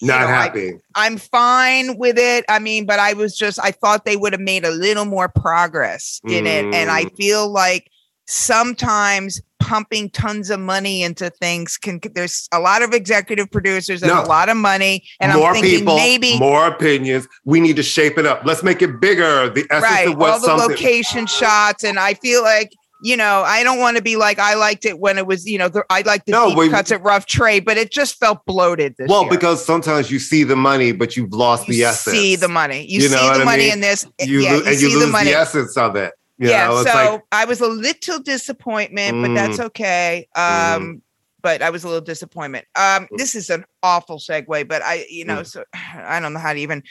[0.00, 0.72] you not know, I- happy.
[0.94, 2.44] I'm fine with it.
[2.48, 5.28] I mean, but I was just I thought they would have made a little more
[5.28, 7.16] progress in it, and I Mm.
[7.16, 7.90] feel like
[8.28, 14.10] sometimes pumping tons of money into things can there's a lot of executive producers and
[14.12, 14.22] No.
[14.22, 17.26] a lot of money and more i'm thinking people, maybe more opinions.
[17.44, 18.42] We need to shape it up.
[18.44, 19.48] Let's make it bigger.
[19.50, 20.70] The essence right of what all the something.
[20.70, 22.70] location shots and i feel like
[23.02, 25.58] you know i don't want to be like i liked it when it was you
[25.58, 28.16] know the, i liked the No, deep we- cuts at rough trade but it just
[28.18, 29.30] felt bloated this well, year.
[29.30, 32.16] because sometimes you see the money, but you've lost you the essence.
[32.16, 33.72] see the money you, You see the money mean?
[33.74, 36.12] in this You yeah lo- you and you lose the money essence of it.
[36.38, 40.28] You yeah, know, so like I was a little disappointment, but that's okay.
[40.36, 41.00] Um, Mhm.
[41.42, 42.64] but I was a little disappointment.
[42.76, 43.18] Um, Mm.
[43.18, 45.46] this is an awful segue, but I, you know, Mm.
[45.46, 46.82] so I don't know how to even.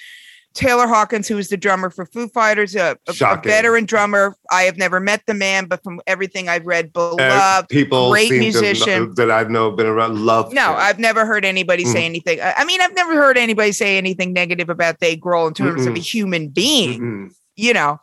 [0.53, 4.35] Taylor Hawkins, who is the drummer for Foo Fighters, a, a- a veteran drummer.
[4.49, 7.69] I have never met the man, but from everything I've read, and beloved.
[7.69, 9.13] people great musician.
[9.17, 10.51] that I've know been around love.
[10.53, 10.77] No, him.
[10.79, 12.05] I've never heard anybody say Mm.
[12.05, 12.41] anything.
[12.41, 15.85] I I mean, I've never heard anybody say anything negative about Dave Grohl in terms
[15.85, 17.29] of a human being Mm-mm.
[17.55, 17.99] you know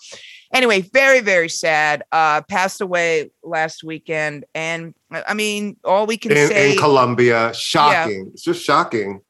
[0.55, 4.95] anyway very very sad uh passed away last weekend and
[5.27, 8.31] i mean all we can in, say in Colombia, shocking.
[8.33, 9.21] It's just shocking.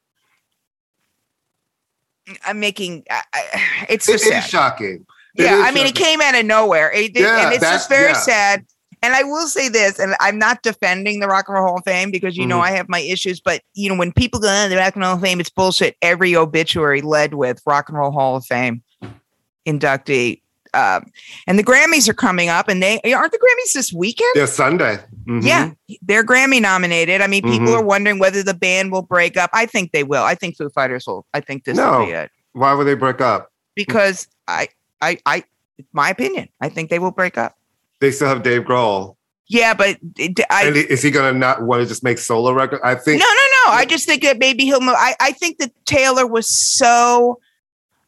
[2.44, 5.06] i'm making I, I, it's just is sad shocking.
[5.36, 8.08] It yeah i mean it came out of nowhere it, Yeah, and it's just very
[8.12, 8.12] yeah.
[8.12, 8.64] sad
[9.02, 11.84] and i will say this and i'm not defending the rock and roll hall of
[11.84, 12.64] fame because you know Mhm.
[12.64, 15.08] i have my issues but you know when people go oh, the rock and roll
[15.10, 18.82] hall of fame it's bullshit every obituary led with rock and roll hall of fame
[19.66, 20.40] inductee
[20.74, 21.10] um,
[21.46, 24.98] and the grammys are coming up and they aren't the grammys this weekend Yeah, Sunday.
[25.26, 25.44] Mhm.
[25.44, 25.70] Yeah,
[26.02, 27.20] they're Grammy nominated.
[27.20, 27.78] I mean, people Mhm.
[27.78, 29.50] are wondering whether the band will break up.
[29.52, 30.22] I think they will.
[30.24, 31.24] I think Foo Fighters will.
[31.32, 32.00] I think this No.
[32.00, 33.50] will be it Why would they break up?
[33.74, 34.68] because I,
[35.00, 35.44] I, I,
[35.92, 36.48] my opinion.
[36.60, 37.56] I think they will break up.
[38.00, 39.16] They still have Dave Grohl.
[39.46, 39.98] Yeah, but
[40.50, 40.68] I.
[40.68, 42.80] is he gonna not want to just make solo record?
[42.82, 43.70] I think no, no.
[43.70, 43.72] No.
[43.72, 44.80] I just think that maybe he'll.
[44.80, 47.38] mo- I, I think that Taylor was so.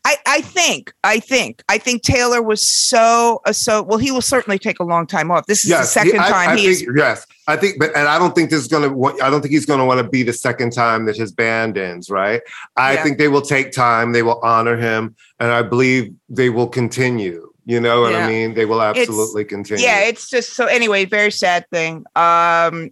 [0.08, 3.82] I, I think, I think, I think Taylor was so, uh, so.
[3.82, 5.46] Well, he will certainly take a long time off.
[5.46, 6.78] This is yes, the he- second I- time I he's.
[6.82, 8.86] think, yes, I think, but and I don't think this is gonna.
[9.20, 12.08] I don't think he's gonna want to be the second time that his band ends.
[12.08, 12.40] Right?
[12.76, 13.02] I Yeah.
[13.02, 14.12] think they will take time.
[14.12, 17.50] They will honor him, and I believe they will continue.
[17.68, 18.26] You know what Yeah.
[18.26, 18.54] I mean?
[18.54, 19.82] They will absolutely continue.
[19.84, 22.90] yeah it's just so anyway very sad thing um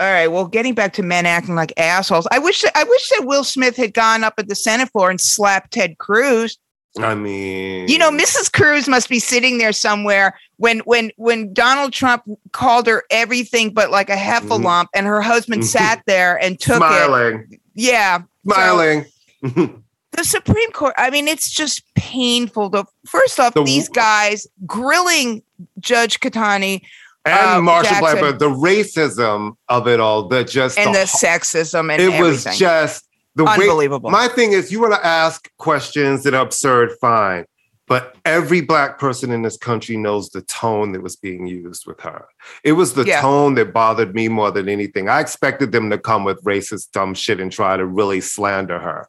[0.00, 3.24] all right well getting back to men acting like assholes i wish i wish that
[3.26, 6.58] will smith had gone up at the senate floor and slapped ted cruz
[6.96, 11.92] I mean, you know mrs cruz must be sitting there somewhere when when when donald
[11.92, 15.66] trump called her everything but like a heffalump and her husband Mhm.
[15.66, 19.04] sat there and took it smiling, yeah smiling.
[19.42, 22.70] the Supreme Court, I mean, it's just painful.
[22.70, 25.42] To, first off, The- these guys grilling
[25.80, 26.82] Judge Ketanji
[27.24, 28.18] and Uh, Marshall Jackson.
[28.20, 32.46] Blackburn, the racism of it all, the just and the, the sexism and it was
[32.46, 32.58] everything.
[32.58, 33.52] just the way.
[33.52, 34.10] Unbelievable.
[34.10, 37.46] My thing is, you want to ask questions that are absurd, fine.
[37.86, 42.00] But every black person in this country knows the tone that was being used with
[42.00, 42.24] her.
[42.62, 43.20] It was the Yeah.
[43.20, 45.10] tone that bothered me more than anything.
[45.10, 49.06] I expected them to come with racist, dumb shit and try to really slander her.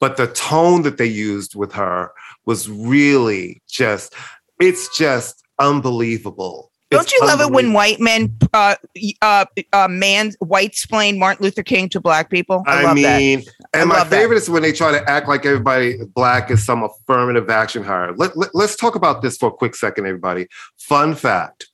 [0.00, 2.12] But the tone that they used with her
[2.46, 4.14] was really just,
[4.58, 6.70] it's just unbelievable.
[6.90, 8.76] Don't you love it when white men, uh,
[9.20, 12.62] uh, uh, man, white splain Martin Luther King to black people?
[12.66, 13.18] I, I, love that.
[13.18, 13.42] mean,
[13.74, 16.84] I and my favorite is when they try to act like everybody black is some
[16.84, 18.12] affirmative action hire.
[18.14, 20.46] Let, let, let's talk about this for a quick second, everybody.
[20.78, 21.66] Fun fact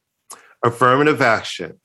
[0.62, 1.80] affirmative action.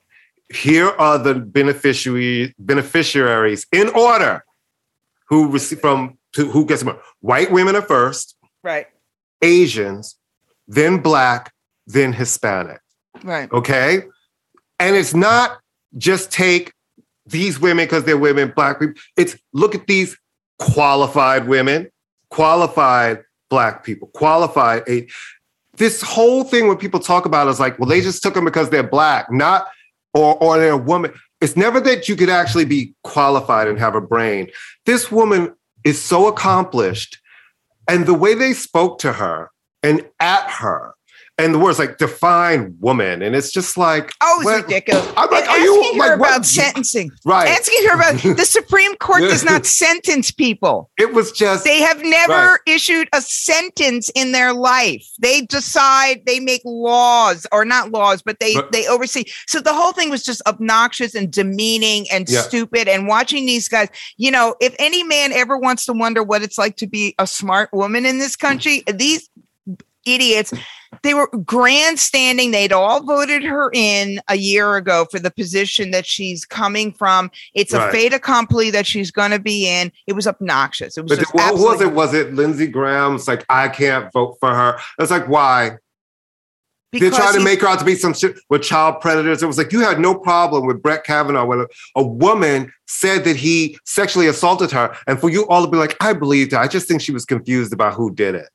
[0.52, 4.44] Here are the beneficiary, beneficiaries in order
[5.28, 7.00] who receive from to, who gets more.
[7.20, 8.86] White women are first, Right,
[9.42, 10.16] Asians,
[10.68, 11.52] then black,
[11.86, 12.80] then Hispanic
[13.24, 13.50] right.
[13.52, 14.02] okay?
[14.78, 15.58] And it's not
[15.96, 16.72] just take
[17.26, 20.16] these women because they're women black people it's look at these
[20.60, 21.88] qualified women
[22.30, 25.08] qualified black people qualified a
[25.76, 28.70] this whole thing when people talk about is like well they just took them because
[28.70, 29.66] they're black not
[30.16, 31.12] or or they're a woman.
[31.40, 34.50] It's never that you could actually be qualified and have a brain.
[34.86, 37.18] This woman is so accomplished
[37.88, 39.50] And the way they spoke to her
[39.82, 40.94] and at her
[41.38, 45.06] and the words like define woman, and it's just like oh, it's ridiculous.
[45.16, 46.46] I'm like, and are asking you her like about what?
[46.46, 47.10] sentencing?
[47.26, 47.48] Right.
[47.48, 50.90] Asking her about the Supreme Court does not sentence people.
[50.98, 52.58] It was just They have never Right.
[52.66, 55.06] issued a sentence in their life.
[55.20, 59.24] They decide, they make laws or not laws, but they But- they oversee.
[59.46, 62.42] So the whole thing was just obnoxious and demeaning and Yeah.
[62.42, 62.88] stupid.
[62.88, 66.56] And watching these guys, you know, if any man ever wants to wonder what it's
[66.56, 69.28] like to be a smart woman in this country, these
[70.06, 70.52] idiots
[71.02, 76.06] they were grandstanding they'd all voted her in a year ago for the position that
[76.06, 80.26] she's coming from it's a fait accompli that she's going to be in it was
[80.26, 81.92] obnoxious it was But what was it?
[81.92, 84.78] Was it Lindsey Graham's like I can't vote for her?
[84.98, 85.78] It's like why?
[86.92, 89.42] They're trying to make her out to be some shit with child predators.
[89.42, 93.24] It was like you had no problem with Brett Kavanaugh when a, a woman said
[93.24, 96.58] that he sexually assaulted her, and for you all to be like, I believed her.
[96.58, 98.48] I just think she was confused about who did it.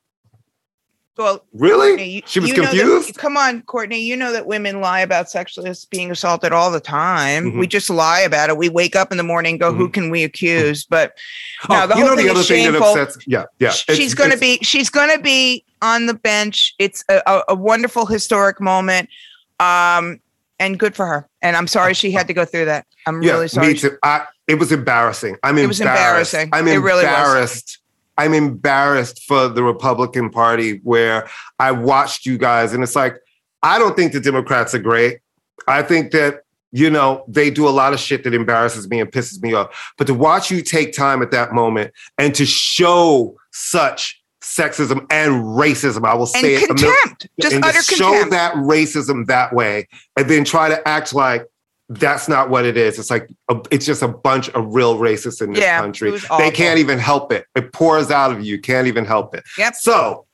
[1.18, 1.88] Well Really?
[1.88, 3.16] Courtney, you- she was you know that- confused.
[3.18, 4.00] come on, Courtney.
[4.00, 7.52] You know that women lie about sexually being assaulted all the time.
[7.52, 7.58] Mhm.
[7.58, 8.56] We just lie about it.
[8.56, 11.12] We wake up in the morning, and go, "Who can we accuse?" But
[11.68, 12.94] no, oh, the you whole know thing the other is thing shameful.
[12.94, 13.24] that upsets.
[13.26, 13.68] Yeah, yeah.
[13.68, 16.74] It's- she's going to be she's going to be on the bench.
[16.78, 19.08] It's a, a, a wonderful historic moment,
[19.60, 20.20] um,
[20.58, 21.28] and good for her.
[21.42, 22.86] And I'm sorry she had to go through that.
[23.06, 23.68] I'm Yeah, really sorry.
[23.68, 23.98] me too.
[24.02, 25.36] I, it was embarrassing.
[25.42, 26.50] I'm It was embarrassing.
[26.52, 27.78] I'm It really was.
[28.18, 33.16] I'm embarrassed for the Republican Party where I watched you guys, and it's like,
[33.62, 35.20] I don't think the Democrats are great.
[35.68, 39.10] I think that, you know, they do a lot of shit that embarrasses me and
[39.10, 39.92] pisses me off.
[39.98, 45.44] But to watch you take time at that moment and to show such sexism and
[45.44, 49.52] racism, I will say and it contempt, just and utter to show that racism that
[49.54, 51.46] way and then try to act like
[51.88, 52.98] that's not what it is.
[52.98, 56.18] It's like a, it's just a bunch of real racists in this Yeah, country.
[56.38, 57.46] They can't even help it.
[57.54, 58.60] It pours out of you.
[58.60, 59.44] Can't even help it.
[59.58, 59.74] Yep.
[59.76, 60.26] So,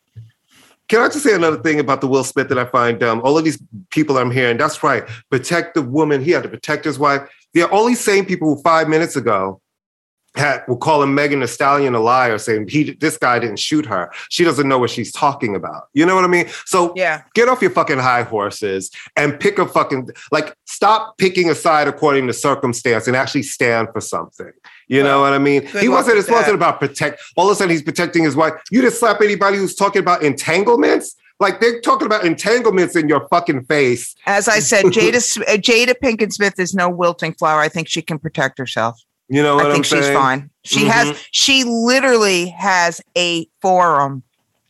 [0.89, 3.21] can I just say another thing about the Will Smith that I find dumb?
[3.23, 5.05] All of these people I'm hearing, that's right.
[5.31, 6.23] Protect the woman.
[6.23, 7.29] He had to protect his wife.
[7.53, 9.61] They're only same people who five minutes ago
[10.39, 14.11] had were calling Megan Thee Stallion a liar, saying he this guy didn't shoot her.
[14.31, 15.89] She doesn't know what she's talking about.
[15.95, 16.47] You know what I mean?
[16.65, 17.23] So Yeah.
[17.35, 21.89] get off your fucking high horses and pick a fucking like stop picking a side
[21.89, 24.53] according to circumstance and actually stand for something.
[24.89, 25.67] You know what I mean?
[25.67, 26.19] He wasn't.
[26.19, 27.21] It wasn't about protect.
[27.37, 28.55] All of a sudden, he's protecting his wife.
[28.71, 31.15] You just slap anybody who's talking about entanglements.
[31.41, 34.17] Like they're talking about entanglements in your fucking face.
[34.27, 37.61] As I said, Jada uh, Jada Pinkett Smith is no wilting flower.
[37.61, 39.01] I think she can protect herself.
[39.29, 40.15] You know what I think she's saying?
[40.17, 40.51] fine.
[40.65, 40.91] She Mhm.
[40.91, 44.23] has she literally has a forum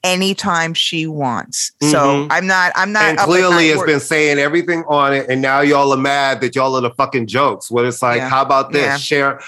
[0.05, 1.73] anytime she wants.
[1.81, 2.27] So Mhm.
[2.31, 5.93] I'm not I'm not And clearly has been saying everything on it, and now y'all
[5.93, 7.71] are mad that y'all are the fucking jokes.
[7.71, 8.19] What it's like?
[8.19, 8.29] Yeah.
[8.29, 8.83] How about this?
[8.83, 8.97] Yeah.
[8.97, 9.41] Share.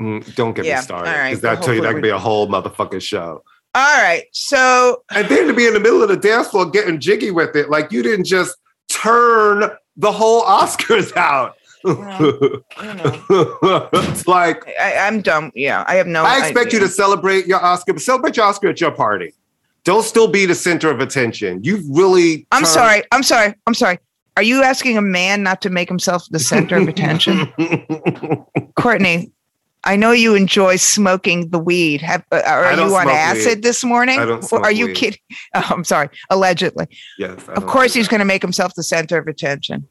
[0.00, 1.10] Mm, don't get Yeah, me started.
[1.10, 3.42] all right, Because I but tell you, that could be a whole motherfucking show.
[3.74, 4.24] All right.
[4.32, 7.54] So And then to be in the middle of the dance floor getting jiggy with
[7.56, 8.56] it, like you didn't just
[8.88, 11.56] turn the whole Oscars out.
[11.84, 12.76] It's
[14.26, 15.52] like I, I'm dumb.
[15.54, 16.24] Yeah, I have no.
[16.24, 19.34] I expect you to celebrate your Oscar, but celebrate your Oscar at your party.
[19.84, 21.64] Don't still be the center of attention.
[21.64, 22.46] You've really.
[22.52, 23.02] I'm turned- sorry.
[23.12, 23.54] I'm sorry.
[23.66, 23.98] I'm sorry.
[24.36, 27.52] Are you asking a man not to make himself the center of attention?
[28.76, 29.32] Courtney,
[29.84, 32.02] I know you enjoy smoking the weed.
[32.02, 33.62] Have, uh, are you on acid weed.
[33.62, 34.18] this morning?
[34.18, 34.96] I don't are you weed.
[34.96, 35.20] kidding?
[35.54, 36.08] Oh, I'm sorry.
[36.28, 36.86] Allegedly.
[37.18, 39.86] yes, Of course, he's going to make himself the center of attention.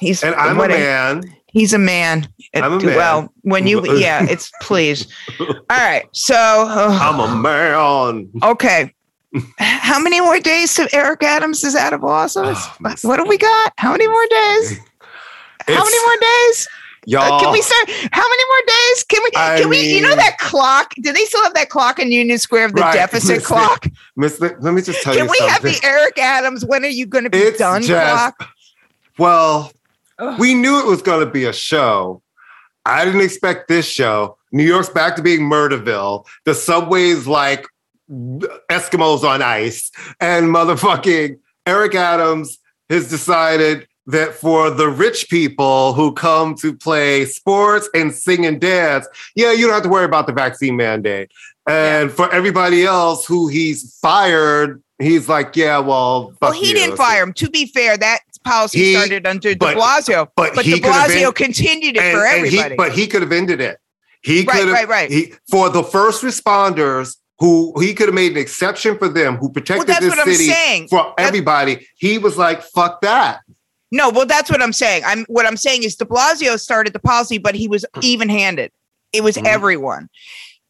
[0.00, 1.22] He's And I'm a man.
[1.46, 2.28] He's a man.
[2.54, 2.96] I'm a man.
[2.96, 5.06] Well, when you, yeah, it's please.
[5.40, 6.04] All right.
[6.12, 8.30] So, I'm a man.
[8.42, 8.92] okay.
[9.58, 12.36] How many more days to Eric Adams is out of office?
[12.36, 13.72] Oh, what have we got?
[13.78, 14.78] How many more days?
[15.66, 16.68] How many more days?
[17.06, 17.90] Y'all, Uh, can we start?
[18.12, 19.04] How many more days?
[19.04, 19.30] Can we?
[19.36, 19.94] I can we?
[19.94, 20.94] You know that clock?
[21.00, 22.94] Do they still have that clock in Union Square of the Right.
[22.94, 23.86] deficit Miss- clock?
[24.16, 26.64] Miss, let me just tell Can you Can we have the Eric Adams?
[26.64, 27.82] When are you going to be It's done?
[27.82, 28.48] just- clock.
[29.18, 29.72] Well,
[30.18, 30.38] Ugh.
[30.38, 32.22] we knew it was going to be a show.
[32.86, 34.36] I didn't expect this show.
[34.52, 36.26] New York's back to being Murderville.
[36.44, 37.66] The subway's like
[38.10, 39.90] Eskimos on ice.
[40.20, 42.58] And motherfucking Eric Adams
[42.90, 48.60] has decided that for the rich people who come to play sports and sing and
[48.60, 51.30] dance, yeah, you don't have to worry about the vaccine mandate.
[51.66, 56.74] And for everybody else who he's fired, he's like, yeah, well, Well, he you.
[56.74, 57.32] didn't fire him.
[57.34, 61.34] To be fair, that policy He- started under De but- Blasio, but but De Blasio
[61.34, 62.76] continued it and, for and he, everybody.
[62.76, 63.78] but he could have ended it.
[64.22, 65.10] He Right, could have, right, right.
[65.10, 69.50] He, for the first responders who he could have made an exception for them, who
[69.50, 71.86] protected that's this city for That's- everybody.
[71.96, 73.40] He was like, "Fuck that."
[73.92, 75.02] No, well, that's what I'm saying.
[75.06, 78.72] I'm what I'm saying is De Blasio started the policy, but he was even handed.
[79.12, 79.46] It was Mhm.
[79.46, 80.08] everyone.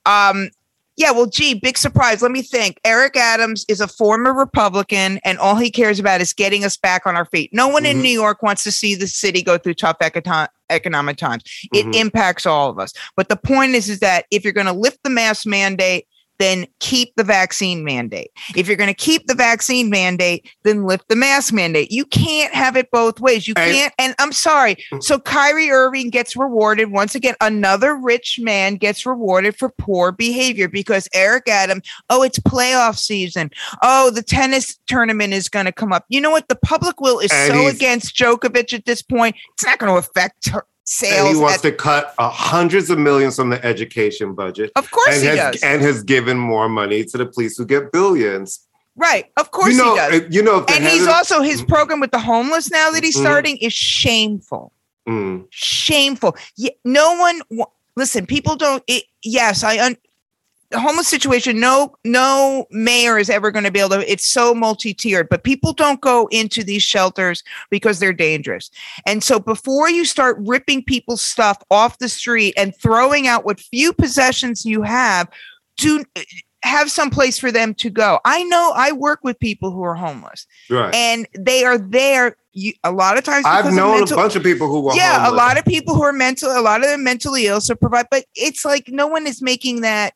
[0.06, 0.50] Um,
[0.96, 2.22] Yeah, well, gee, big surprise.
[2.22, 2.78] Let me think.
[2.84, 7.04] Eric Adams is a former Republican, and all he cares about is getting us back
[7.04, 7.50] on our feet.
[7.52, 8.02] No one in Mhm.
[8.02, 11.42] New York wants to see the city go through tough econo- economic times.
[11.72, 11.96] It Mhm.
[11.96, 12.92] impacts all of us.
[13.16, 16.06] But the point is, is that if you're going to lift the mask mandate,
[16.38, 18.30] then keep the vaccine mandate.
[18.56, 21.90] If you're going to keep the vaccine mandate, then lift the mask mandate.
[21.90, 23.46] You can't have it both ways.
[23.46, 23.92] You can't.
[23.98, 24.76] And I'm sorry.
[24.92, 25.02] Mm.
[25.02, 27.34] So Kyrie Irving gets rewarded once again.
[27.40, 33.50] Another rich man gets rewarded for poor behavior because Eric Adam, Oh, it's playoff season.
[33.82, 36.04] Oh, the tennis tournament is going to come up.
[36.08, 36.48] You know what?
[36.48, 39.36] The public will is And so against Djokovic at this point.
[39.54, 41.28] It's not going to affect her sales.
[41.28, 44.70] And he wants at- to cut uh, hundreds of millions from the education budget.
[44.76, 45.62] of course and he has, does.
[45.62, 48.66] and has given more money to the police who get billions.
[48.96, 49.26] right.
[49.36, 50.20] Of course you know, he does.
[50.20, 53.20] uh, you know, and he's also his program with the homeless now that he's Mhm.
[53.20, 54.72] starting is shameful
[55.08, 55.44] Mm.
[55.50, 56.34] shameful
[56.84, 57.40] no one
[57.94, 59.96] listen people don't it, yes i un,
[60.74, 65.28] homeless situation no no mayor is ever going to be able to it's so multi-tiered
[65.28, 68.70] but people don't go into these shelters because they're dangerous
[69.06, 73.60] and so before you start ripping people's stuff off the street and throwing out what
[73.60, 75.28] few possessions you have
[75.76, 76.04] do
[76.62, 79.94] have some place for them to go i know i work with people who are
[79.94, 80.94] homeless Right.
[80.94, 84.44] and they are there you, a lot of times I've known mental- a bunch of
[84.44, 85.32] people who were yeah, homeless.
[85.32, 87.60] a lot of people who are mental, a lot of them mentally ill.
[87.60, 90.14] So provide, but it's like no one is making that.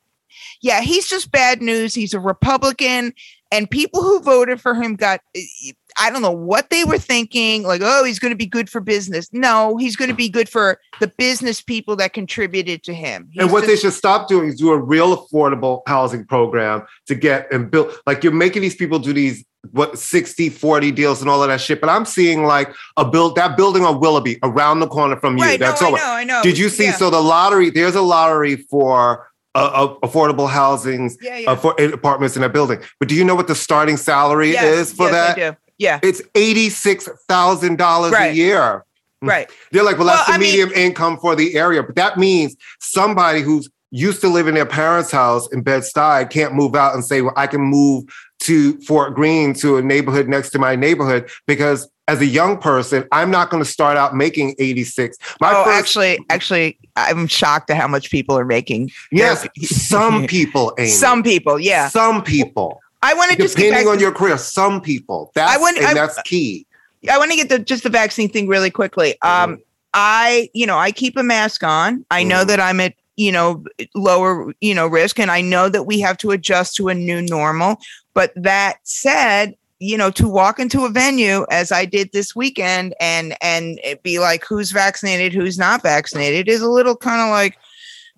[0.60, 1.94] Yeah, he's just bad news.
[1.94, 3.12] He's a Republican,
[3.50, 5.20] and people who voted for him got.
[5.34, 7.64] Eh, eh, I don't know what they were thinking.
[7.64, 9.28] Like, oh, he's going to be good for business.
[9.32, 13.28] No, he's going to be good for the business people that contributed to him.
[13.34, 17.16] And He's what they should stop doing is do a real affordable housing program to
[17.16, 17.92] get and build.
[18.06, 21.60] Like you're making these people do these what 60 40 deals and all of that
[21.60, 21.80] shit.
[21.80, 25.44] But I'm seeing like a build that building on Willoughby around the corner from you.
[25.44, 25.60] right?
[25.60, 26.42] No, That's I know, I know.
[26.42, 26.84] Did you see?
[26.84, 26.92] Yeah.
[26.92, 31.50] So the lottery, there's a lottery for uh, uh, affordable housings yeah, yeah.
[31.50, 32.80] uh, for apartments in a building.
[33.00, 35.52] But do you know what the starting salary Yes, is for yes, I that?
[35.52, 35.56] do.
[35.78, 38.84] Yeah, It's eighty-six thousand dollars a year.
[39.22, 39.48] right.
[39.70, 41.82] They're like, well, Well, that's the I mean- medium income for the area.
[41.82, 46.52] But that means somebody who's used to live in their parents' house in Bed-Stuy can't
[46.54, 48.04] move out and say, well, I can move
[48.40, 53.06] to Fort Greene to a neighborhood next to my neighborhood because as a young person,
[53.12, 55.16] I'm not going to start out making 86.
[55.40, 58.90] My oh, first, actually, actually, I'm shocked at how much people are making.
[59.12, 60.88] yes, some people, Amy.
[60.88, 61.88] Some people, yeah.
[61.88, 62.80] Some people.
[63.02, 65.30] I want to just Depending on to- your career, some people.
[65.34, 66.66] That's, I wouldn't- and I- that's key.
[67.10, 69.14] I want to get the just the vaccine thing really quickly.
[69.22, 69.52] Mm-hmm.
[69.52, 69.62] Um,
[69.94, 72.04] I you know I keep a mask on.
[72.10, 72.46] I know Mhm.
[72.48, 73.64] that I'm at you know
[73.94, 77.20] lower you know risk, and I know that we have to adjust to a new
[77.20, 77.76] normal.
[78.14, 82.94] But that said, you know, to walk into a venue as I did this weekend
[83.00, 87.28] and and it be like who's vaccinated, who's not vaccinated is a little kind of
[87.28, 87.58] like.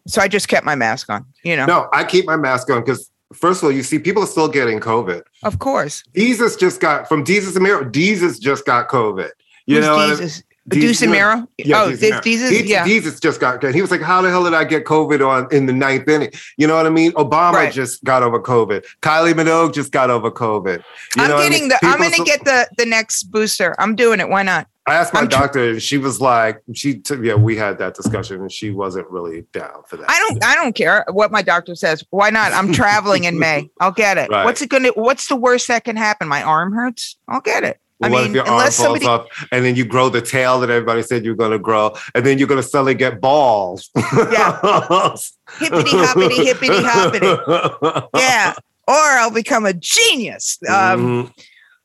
[0.06, 1.24] So I just kept my mask on.
[1.44, 4.22] You know, No, I keep my mask on because first of all, you see people
[4.22, 5.22] are still getting COVID.
[5.44, 6.02] of course.
[6.14, 7.84] Jesus just got from Jesus and Miro.
[7.84, 9.30] Jesus just got COVID.
[9.66, 10.16] You Who's know, what I mean?
[10.18, 10.42] Jesus?
[10.72, 11.48] Jesus- Deuce and Miro?
[11.58, 12.50] Yeah, oh, Jesus, this Jesus.
[12.50, 12.84] He- yeah.
[12.84, 13.74] Jesus just got good.
[13.74, 16.30] He was like, "How the hell did I get COVID on in the ninth inning?"
[16.56, 17.12] You know what I mean?
[17.12, 17.72] Obama Right.
[17.72, 18.84] just got over COVID.
[19.02, 20.78] Kylie Minogue just got over COVID.
[21.16, 21.68] You I'm know what I getting mean?
[21.70, 21.78] the.
[21.86, 23.74] I'm going to so- get the the next booster.
[23.78, 24.28] I'm doing it.
[24.28, 24.66] Why not?
[24.86, 25.70] I asked my I'm doctor.
[25.70, 29.44] and she was like, "She took yeah." We had that discussion, and she wasn't really
[29.52, 30.10] down for that.
[30.10, 30.44] I don't.
[30.44, 32.02] I don't care what my doctor says.
[32.10, 32.52] Why not?
[32.52, 33.70] I'm traveling in May.
[33.80, 34.30] I'll get it.
[34.30, 34.44] Right.
[34.44, 34.88] What's it gonna?
[34.94, 36.26] What's the worst that can happen?
[36.28, 37.16] My arm hurts.
[37.28, 37.78] I'll get it.
[38.02, 39.06] I what mean, if your arm falls somebody.
[39.06, 42.24] off and then you grow the tail that everybody said you're going to grow, and
[42.24, 43.90] then you're going to suddenly get balls?
[43.96, 45.16] Yeah.
[45.58, 48.08] Hippity hoppity hippity hoppity.
[48.14, 48.54] Yeah.
[48.88, 50.58] Or I'll become a genius.
[50.68, 51.32] Um, Mhm.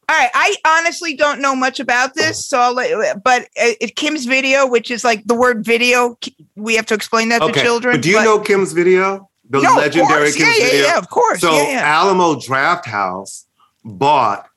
[0.07, 0.30] All right.
[0.34, 3.24] I honestly don't know much about this, so I'll let.
[3.24, 6.18] But it, Kim's video, which is like the word video,
[6.55, 7.95] we have to explain that to children.
[7.95, 9.30] But do you know Kim's video?
[9.49, 10.32] The No, legendary.
[10.32, 10.82] Kim's yeah, video.
[10.82, 11.41] Yeah, yeah, of course.
[11.41, 11.99] So yeah, yeah.
[12.01, 13.45] Alamo Drafthouse
[13.84, 14.47] bought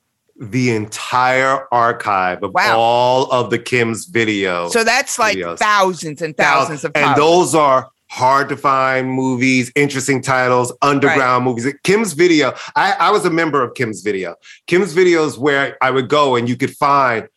[0.40, 2.78] the entire archive of Wow.
[2.78, 4.70] all of the Kim's videos.
[4.70, 5.58] So that's like videos.
[5.58, 11.66] thousands and thousands of and those are hard to find movies, interesting titles, underground movies.
[11.84, 12.54] Kim's Video.
[12.74, 14.34] I, I was a member of Kim's Video.
[14.66, 17.28] Kim's Video is where I would go and you could find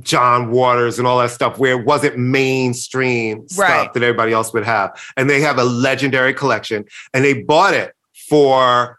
[0.00, 3.68] John Waters and all that stuff where it wasn't mainstream Right.
[3.82, 4.90] stuff that everybody else would have.
[5.16, 6.84] And they have a legendary collection
[7.14, 7.94] and they bought it
[8.28, 8.98] for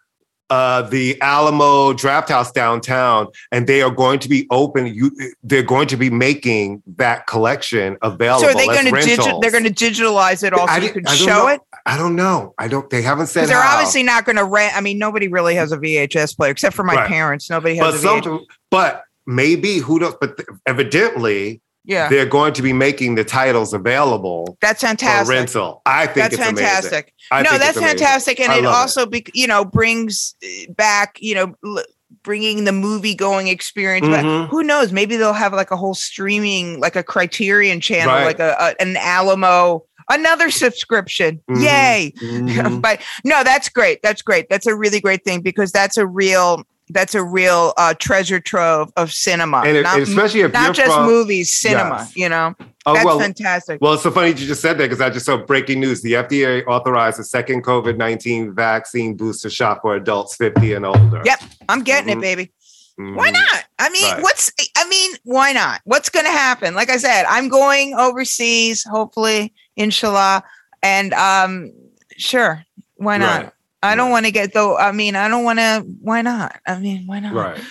[0.51, 4.85] uh, the Alamo Drafthouse downtown, and they are going to be open.
[4.85, 5.09] You,
[5.43, 8.41] they're going to be making that collection available.
[8.43, 10.87] So are they going to digi- they're going to digitalize it all so I you
[10.89, 11.47] di- can show know.
[11.47, 11.61] it?
[11.85, 12.53] I don't know.
[12.59, 12.89] I don't.
[12.89, 13.77] They haven't said they're how.
[13.77, 14.75] obviously not going to rent.
[14.75, 17.07] I mean, nobody really has a VHS player except for my Right.
[17.07, 17.49] parents.
[17.49, 18.23] Nobody but has a VHS.
[18.25, 20.15] some, but maybe who knows?
[20.19, 22.09] But evidently, Yeah.
[22.09, 25.25] they're going to be making the titles available That's fantastic.
[25.25, 25.81] for rental.
[25.85, 26.55] I think That's it's amazing.
[26.65, 27.13] fantastic.
[27.31, 31.17] I no, think that's fantastic, and I it also, be, you know, brings uh, back,
[31.19, 31.83] you know, l-
[32.23, 34.07] bringing the movie going experience.
[34.07, 34.23] back.
[34.23, 34.49] Mhm.
[34.49, 34.91] Who knows?
[34.91, 38.25] Maybe they'll have like a whole streaming, like a Criterion channel, Right.
[38.25, 41.41] like a, a an Alamo, another subscription.
[41.49, 41.63] Mhm.
[41.63, 42.13] Yay!
[42.21, 42.81] Mhm.
[42.81, 44.01] but no, that's great.
[44.03, 44.49] That's great.
[44.49, 46.63] That's a really great thing because that's a real.
[46.93, 50.93] That's a real uh, treasure trove of cinema, and it- not, especially if not just
[50.93, 51.97] from, movies, cinema.
[51.99, 52.15] Yes.
[52.17, 53.79] You know, Oh, that's well, fantastic.
[53.79, 56.01] Well, it's so funny you just said that because I just saw breaking news.
[56.01, 61.21] The FDA authorized a second COVID 19 vaccine booster shot for adults 50 and older.
[61.23, 61.39] Yep.
[61.69, 62.17] I'm getting Mhm.
[62.17, 62.51] it, baby.
[62.99, 63.15] Mhm.
[63.15, 63.63] Why not?
[63.79, 64.23] I mean, Right.
[64.23, 65.81] what's I mean, why not?
[65.85, 66.73] What's going to happen?
[66.75, 70.43] Like I said, I'm going overseas, hopefully, inshallah,
[70.83, 71.71] and um
[72.17, 72.65] sure,
[72.95, 73.43] why not?
[73.43, 73.51] Right.
[73.83, 74.77] I don't want to get though.
[74.77, 75.85] I mean, I don't want to.
[76.01, 76.59] Why not?
[76.67, 77.33] I mean, why not?
[77.33, 77.61] Right.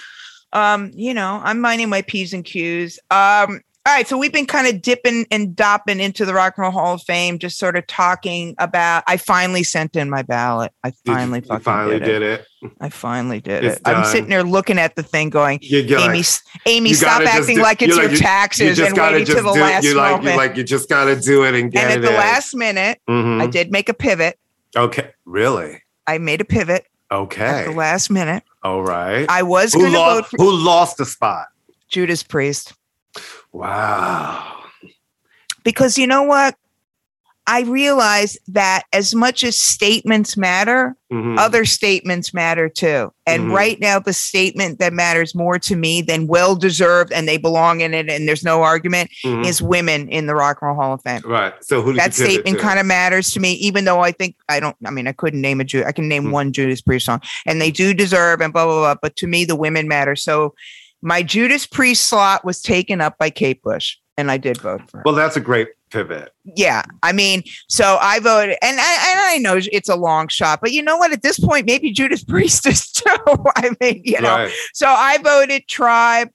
[0.52, 2.98] Um, you know, I'm minding my p's and q's.
[3.10, 6.62] Um, all right, so we've been kind of dipping and dopping into the Rock and
[6.64, 9.04] Roll Hall of Fame, just sort of talking about.
[9.06, 10.70] I finally sent in my ballot.
[10.84, 12.46] I Did you- finally you fucking finally did, did it.
[12.62, 12.72] it.
[12.80, 13.82] I finally did It's it.
[13.86, 16.26] I'm sitting there looking at the thing, going, You, you're Amy, like,
[16.66, 19.40] Amy, stop acting do- like it's your like, you- you taxes and waiting to the
[19.40, 20.32] do last you like moment.
[20.34, 21.94] you like you just gotta do it and get it.
[21.96, 23.40] and at it the last minute, Mhm.
[23.40, 24.38] I did make a pivot.
[24.76, 25.10] Okay.
[25.24, 25.80] Really?
[26.10, 27.44] I made a pivot Okay.
[27.44, 28.42] at the last minute.
[28.64, 29.26] All right.
[29.28, 31.46] I was going to vote for who lost the spot?
[31.88, 32.72] Judas Priest
[33.52, 34.56] Wow.
[35.62, 36.56] because you know what?
[37.46, 41.38] I realize that as much as statements matter, Mhm.
[41.38, 43.12] other statements matter too.
[43.26, 43.54] And Mhm.
[43.54, 47.80] right now, the statement that matters more to me than well deserved and they belong
[47.80, 49.44] in it and there's no argument Mhm.
[49.44, 51.22] is women in the Rock and Roll Hall of Fame.
[51.24, 51.52] right.
[51.60, 54.76] So who that statement kind of matters to me, even though I think I don't.
[54.86, 55.82] I mean, I couldn't name a Jew.
[55.84, 56.30] I can name Mm.
[56.30, 58.94] one Judas Priest song, and they do deserve and blah blah blah.
[59.00, 60.14] But to me, the women matter.
[60.14, 60.54] So
[61.02, 64.98] my Judas Priest slot was taken up by Kate Bush, and I did vote for
[64.98, 65.02] her.
[65.04, 66.32] Well, that's a great pivot.
[66.56, 70.60] yeah, I mean, so I voted, and I, and I know it's a long shot,
[70.60, 71.12] but you know what?
[71.12, 73.04] At this point, maybe Judas Priest is too.
[73.56, 74.52] I mean, you know, Right.
[74.72, 76.30] so I voted Tribe.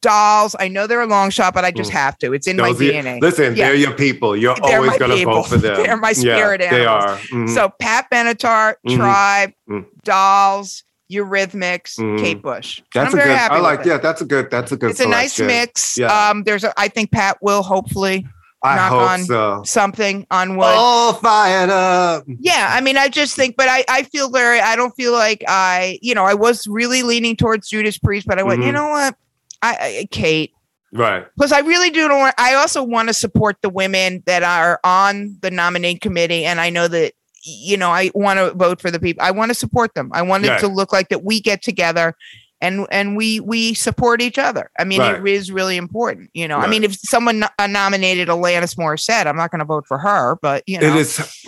[0.00, 0.56] Dolls.
[0.58, 1.94] I know they're a long shot, but I just Mm.
[1.94, 2.32] have to.
[2.32, 3.20] It's in Those my DNA.
[3.20, 3.66] Listen, Yeah.
[3.68, 4.36] they're your people.
[4.36, 5.76] You're They're always going to vote for them.
[5.84, 7.04] They're my Yeah, spirit They animals.
[7.04, 7.16] are.
[7.18, 7.48] Mhm.
[7.54, 8.96] So Pat Benatar, Mhm.
[8.96, 9.84] Tribe, Mm.
[10.02, 12.18] Dolls, Eurythmics, Mhm.
[12.18, 12.82] Kate Bush.
[12.92, 13.38] That's I'm a very good.
[13.38, 13.84] happy I like.
[13.84, 14.50] Yeah, that's a good.
[14.50, 14.90] That's a good.
[14.90, 15.96] It's a nice mix.
[15.96, 16.30] Yeah.
[16.30, 16.72] Um, there's a.
[16.76, 18.26] I think Pat will hopefully
[18.64, 19.62] I knock hope on so.
[19.64, 20.66] something on wood.
[20.76, 22.24] All fired up.
[22.26, 24.60] Yeah, I mean, I just think, but I, I feel very.
[24.60, 28.38] I don't feel like I, you know, I was really leaning towards Judas Priest, but
[28.38, 28.74] I went, you Mhm.
[28.74, 29.16] know what,
[29.62, 30.52] I, I Kate.
[30.92, 31.24] Right.
[31.36, 32.34] Plus, I really do don't want.
[32.38, 36.68] I also want to support the women that are on the nominating committee, and I
[36.70, 39.24] know that you know I want to vote for the people.
[39.24, 40.10] I want to support them.
[40.12, 40.58] I want it Yeah.
[40.58, 42.14] to look like that we get together
[42.62, 44.70] and and we we support each other.
[44.78, 45.26] I mean, it Right.
[45.28, 46.30] is really important.
[46.32, 49.86] You know, I mean, if someone uh, nominated Alanis Morissette, I'm not going to vote
[49.86, 51.44] for her, but you know, It is.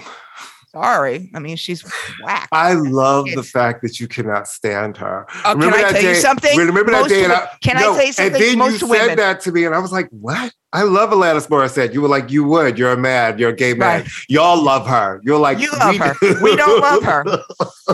[0.72, 1.30] sorry.
[1.34, 1.82] I mean, she's
[2.24, 2.48] whack.
[2.50, 5.26] I love the fact that you cannot stand her.
[5.44, 6.58] Oh, can I tell you something?
[6.58, 7.24] Remember that Most day?
[7.24, 8.34] and I- can I no, tell you something?
[8.34, 10.52] And then Most you women- said that to me, and I was like, "What?
[10.72, 12.76] I love Alanis Morissette." You were like, "You would.
[12.76, 13.38] You're a man.
[13.38, 14.00] You're a gay man.
[14.02, 14.10] Right.
[14.28, 15.20] Y'all love her.
[15.22, 16.14] You're like, You love her.
[16.42, 17.24] We don't love her.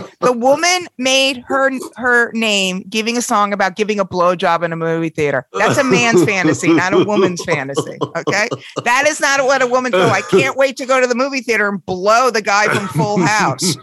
[0.21, 4.75] the woman made her her name giving a song about giving a blowjob in a
[4.75, 5.47] movie theater.
[5.53, 7.99] That's a man's fantasy, not a woman's fantasy.
[8.15, 8.49] Okay,
[8.85, 9.93] that is not what a woman.
[9.95, 12.87] Oh, I can't wait to go to the movie theater and blow the guy from
[12.89, 13.77] Full House.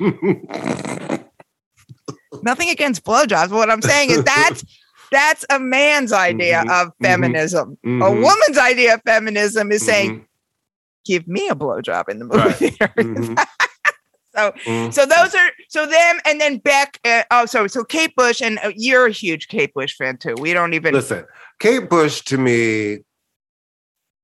[2.42, 3.50] Nothing against blowjobs.
[3.50, 4.64] What I'm saying is that's
[5.10, 7.78] that's a man's idea Mhm, of feminism.
[7.84, 10.24] A Mhm, woman's idea of feminism is saying, mhm,
[11.04, 12.56] "Give me a blowjob in the movie Right.
[12.56, 12.94] theater."
[14.38, 14.92] So mhm.
[14.92, 17.00] so those are so them and then Beck.
[17.04, 20.34] Uh, oh, so so Kate Bush and uh, you're a huge Kate Bush fan too.
[20.38, 20.94] We don't even.
[20.94, 21.24] Listen,
[21.58, 22.98] Kate Bush to me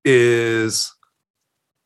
[0.04, 0.92] is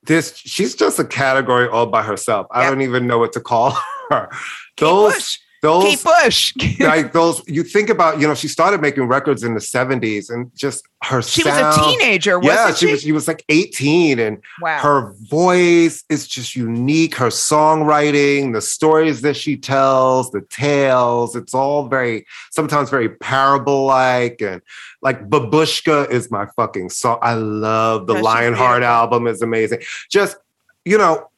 [0.03, 0.37] this.
[0.37, 2.47] She's just a category all by herself.
[2.51, 3.70] I don't even know what to call
[4.11, 4.29] her.
[4.76, 5.39] Kate those, Bush.
[5.61, 6.55] Those, Kate Bush.
[6.81, 7.43] like those.
[7.49, 11.21] You think about, you know, she started making records in the '70s, and just her.
[11.23, 12.93] she was a teenager, Yeah, wasn't she she?
[12.93, 13.03] was.
[13.03, 14.79] She was like 18, and wow.
[14.79, 17.17] her voice is just unique.
[17.17, 23.85] Her songwriting, the stories that she tells, the tales, it's all very, sometimes very parable
[23.85, 24.41] like.
[24.41, 24.63] And
[25.03, 27.19] like Babushka is my fucking song.
[27.23, 29.81] I love the she's Lionheart album, is amazing.
[30.11, 30.37] Just,
[30.85, 31.29] you know,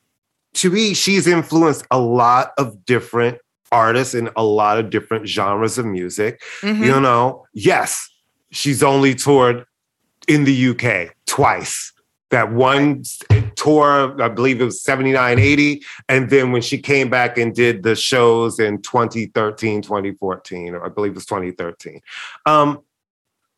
[0.55, 3.39] to me, she's influenced a lot of different
[3.73, 6.43] artists in a lot of different genres of music.
[6.63, 6.85] Mhm.
[6.85, 8.09] You know, yes,
[8.51, 9.65] she's only toured
[10.29, 11.93] in the UK twice.
[12.31, 13.03] That one
[13.57, 15.83] tour, I believe it was 79, 80.
[16.09, 20.89] And then when she came back and did the shows in 2013, 2014, or I
[20.89, 22.01] believe it was 2013.
[22.47, 22.81] Um,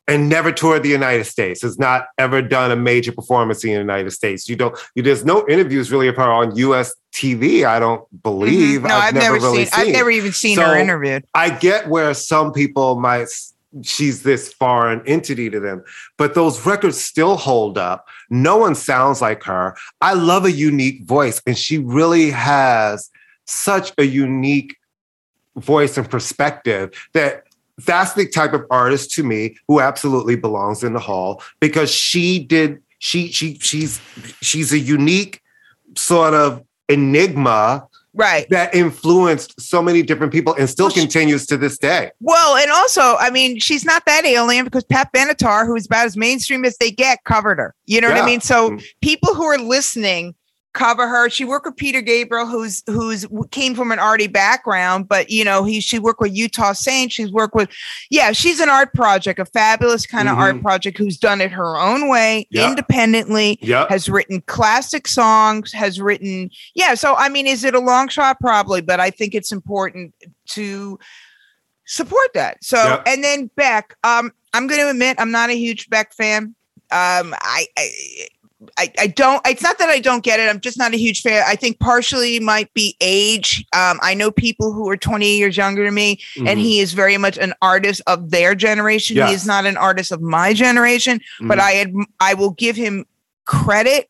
[0.09, 1.63] and never toured the United States.
[1.63, 4.49] Has not ever done a major performance in the United States.
[4.49, 4.79] You don't.
[4.95, 6.95] You, there's no interviews really of her on U.S.
[7.13, 7.65] TV.
[7.65, 8.81] I don't believe.
[8.81, 8.89] Mhm.
[8.89, 11.25] No, I've, never, really seen, I've never even seen her interviewed.
[11.35, 13.29] I get where some people might
[13.83, 15.83] she's this foreign entity to them,
[16.19, 18.07] but those records still hold up.
[18.29, 19.77] No one sounds like her.
[20.01, 23.11] I love a unique voice, and she really has
[23.47, 24.77] such a unique
[25.57, 27.45] voice and perspective that
[27.85, 32.39] that's the type of artist to me who absolutely belongs in the hall because she
[32.39, 34.01] did she she she's
[34.41, 35.41] she's a unique
[35.97, 38.47] sort of enigma Right.
[38.51, 42.11] that influenced so many different people and still Well, she- continues to this day.
[42.21, 46.15] Well, and also, I mean, she's not that alien because Pat Benatar, who's about as
[46.15, 47.75] mainstream as they get, covered her.
[47.87, 48.43] You know what I mean?
[48.43, 48.85] So Mm.
[49.01, 50.35] people who are listening
[50.73, 51.29] cover her.
[51.29, 55.65] She worked with Peter Gabriel, who's who's came from an arty background, but you know,
[55.65, 57.15] he she worked with Utah Saints.
[57.15, 57.69] She's worked with,
[58.11, 60.41] yeah, she's an art project, a fabulous kind of Mhm.
[60.41, 62.69] art project who's done it her own way, Yeah.
[62.69, 63.59] independently.
[63.61, 63.91] Yep.
[63.91, 66.95] Has written classic songs, has written, yeah.
[66.95, 68.41] So, I mean, is it a long shot?
[68.41, 70.15] Probably, but I think it's important
[70.51, 70.99] to
[71.85, 72.63] support that.
[72.65, 73.03] So, Yep.
[73.07, 76.55] and then Beck, um, I'm going to admit I'm not a huge Beck fan.
[76.91, 77.91] Um, I, I,
[78.79, 79.45] I, I don't.
[79.47, 80.49] It's not that I don't get it.
[80.49, 81.43] I'm just not a huge fan.
[81.47, 83.65] I think partially might be age.
[83.73, 86.63] Um, I know people who are 20 years younger than me, and Mhm.
[86.63, 89.17] he is very much an artist of their generation.
[89.17, 91.63] He is not an artist of my generation, but Mhm.
[91.63, 93.05] I ad- I will give him
[93.47, 94.09] credit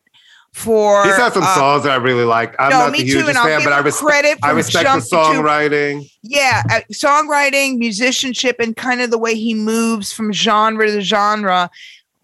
[0.53, 1.03] for.
[1.03, 2.55] He's had some uh, songs that I really like.
[2.59, 4.05] I'm no, not me the too, hugest and I'll fan, give but I respect.
[4.05, 4.37] credit.
[4.43, 6.09] I respect the to- songwriting.
[6.21, 11.71] yeah, uh, songwriting, musicianship, and kind of the way he moves from genre to genre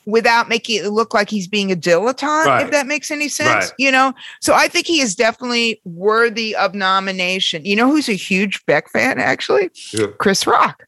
[0.10, 2.66] without making it look like he's being a dilettante, Right.
[2.66, 3.66] if that makes any sense.
[3.66, 3.74] Right.
[3.78, 7.66] You know, so I think he is definitely worthy of nomination.
[7.66, 9.70] You know who's a huge Beck fan, actually?
[9.94, 10.08] Yeah.
[10.18, 10.86] Chris Rock.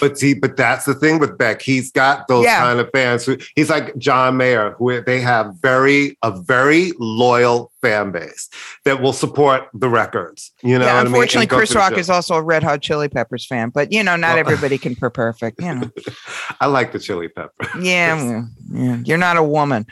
[0.00, 1.62] But see, but that's the thing with Beck.
[1.62, 2.58] He's got those Yeah.
[2.60, 3.24] kind of fans.
[3.24, 8.48] Who, he's like John Mayer, who they have very a very loyal fan base
[8.84, 10.52] that will support the records.
[10.62, 11.06] You know, yeah, what I mean?
[11.14, 14.36] unfortunately, Chris Rock is also a Red Hot Chili Peppers fan, but you know, not
[14.36, 14.40] Oh.
[14.40, 15.60] everybody can per perfect.
[15.62, 15.90] You know,
[16.60, 17.52] I like the Chili Pepper.
[17.80, 18.42] yeah,
[18.72, 19.86] yeah, you're not a woman.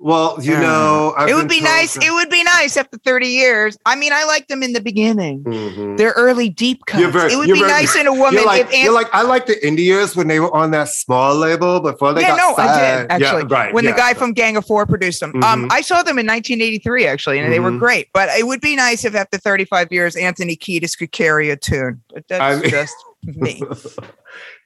[0.00, 1.94] Well, you know, I've it would be nice.
[1.94, 3.76] that- It would be nice after 30 years.
[3.84, 5.42] I mean, I liked them in the beginning.
[5.42, 5.96] Mhm.
[5.96, 7.04] They're early deep cuts.
[7.12, 9.08] Very- it would be very- nice in a woman You're like, if Ant- you're like,
[9.12, 12.56] I like the Indians when they were on that small label before they yeah, got
[12.56, 13.08] no, I signed.
[13.08, 13.42] did actually.
[13.50, 13.74] Yeah, right.
[13.74, 13.90] when yeah.
[13.90, 15.72] the guy from Gang of Four produced them, um, Mhm.
[15.72, 17.80] I saw them in 1983 actually, and they were Mhm.
[17.80, 18.08] great.
[18.14, 22.02] But it would be nice if after 35 years, Anthony Kiedis could carry a tune.
[22.14, 22.94] But that's I mean- just
[23.24, 23.62] me.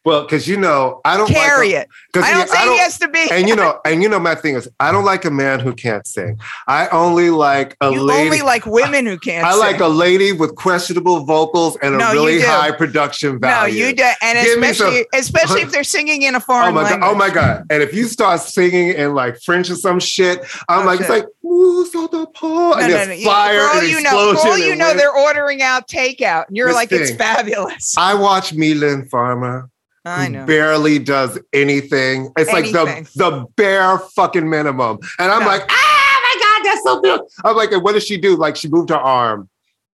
[0.05, 1.89] well, because you know, I don't carry like it.
[1.89, 3.29] a- 'cause I don't see, say he has to be.
[3.31, 5.73] and you know, and you know, my thing is, I don't like a man who
[5.75, 6.39] can't sing.
[6.67, 8.25] I only like a you lady.
[8.25, 9.45] only like women who can't.
[9.47, 9.53] Sing.
[9.53, 13.81] I like a lady with questionable vocals and a No, you really high production value.
[13.81, 16.89] No, you do, and Give especially especially if they're singing in a foreign Oh my
[16.89, 17.01] god!
[17.03, 17.67] Oh my god!
[17.71, 21.11] And if you start singing in like French or some shit, I'm Oh, like, shit.
[21.11, 23.25] it's like "Ooh, so the paw," and No, no, no.
[23.25, 26.57] fire For all and you know, for all you know, they're ordering out takeout, and
[26.57, 27.95] you're like, it's fabulous.
[27.97, 29.69] I watch Mylène Farmer.
[30.05, 30.47] I know.
[30.47, 32.33] Barely does anything.
[32.37, 32.75] It's Anything.
[32.75, 34.99] like the the bare fucking minimum.
[35.19, 35.47] And I'm No.
[35.47, 37.21] like, ah, my god, that's so good.
[37.45, 38.35] I'm like, and what does she do?
[38.37, 39.49] Like she moved her arm.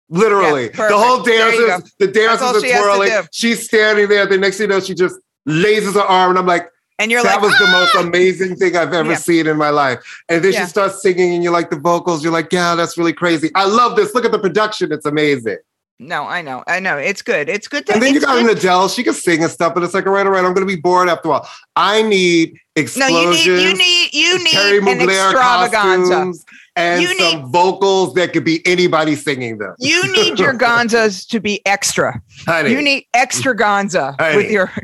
[0.09, 1.27] Literally, Yeah, the whole perfect.
[1.27, 3.11] There you dance is the dance all is she has twirling.
[3.33, 4.27] She's standing there.
[4.27, 6.69] The next thing you know, she just laces her arm, and I'm like,
[7.01, 9.17] And you're that like, was the most amazing thing I've ever Yeah.
[9.17, 9.99] seen in my life.
[10.29, 10.63] And then Yeah.
[10.63, 12.23] she starts singing, and you like the vocals.
[12.23, 13.51] You're like, yeah, that's really crazy.
[13.57, 14.15] I love this.
[14.15, 15.59] Look at the production; it's amazing.
[15.99, 17.87] No, I know, I know, it's good, it's good.
[17.87, 18.89] To, And then you got an Adele.
[18.91, 20.75] She can sing and stuff, but it's like, all right, all right, I'm going to
[20.75, 21.49] be bored after a while.
[21.75, 23.47] I need No, explosions.
[23.47, 26.15] you need, you need, you Thierry need an Mugler extravaganza.
[26.15, 26.45] costumes
[26.77, 29.75] and You some need- vocals that could be anybody singing them.
[29.79, 32.21] You need your gonzas to be extra.
[32.47, 34.37] Honey, You need extravaganza Honey.
[34.37, 34.71] with your.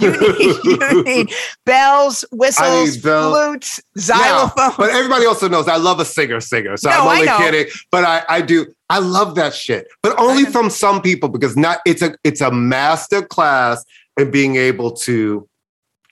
[0.00, 1.32] You need, you need
[1.64, 3.32] bells, whistles, bells.
[3.34, 6.76] flutes, Now, but everybody also knows I love a singer singer.
[6.76, 7.72] So No, I'm only kidding.
[7.92, 8.66] But I, I do.
[8.90, 9.86] I love that shit.
[10.02, 13.84] But only from some people because not it's a it's a master class
[14.18, 15.48] in being able to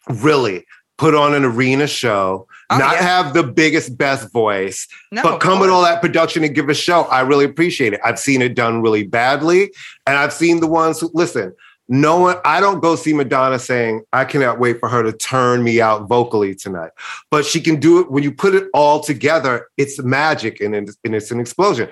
[0.09, 0.65] really
[0.99, 3.03] put on an arena show, Oh, not yeah.
[3.03, 6.75] have the biggest, best voice, no, but come with all that production and give a
[6.75, 7.03] show.
[7.05, 8.01] I really appreciate it.
[8.05, 9.71] I've seen it done really badly,
[10.07, 11.55] and I've seen the ones who listen.
[11.87, 15.63] No one, I don't go see Madonna saying, I cannot wait for her to turn
[15.63, 16.93] me out vocally tonight.
[17.31, 20.97] But she can do it when you put it all together, it's magic and it's,
[21.05, 21.91] and it's an explosion.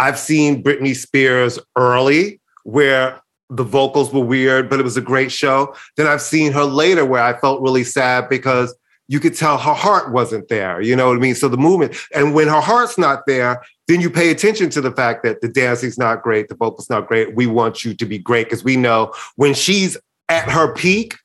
[0.00, 5.32] I've seen Britney Spears early where the vocals were weird, but it was a great
[5.32, 5.74] show.
[5.96, 8.74] Then I've seen her later where I felt really sad because
[9.08, 10.80] you could tell her heart wasn't there.
[10.80, 11.34] You know what I mean?
[11.34, 14.92] So the movement, and when her heart's not there, then you pay attention to the
[14.92, 17.34] fact that the dancing's not great, the vocals not great.
[17.34, 19.96] We want you to be great because we know when she's
[20.28, 21.16] at her peak,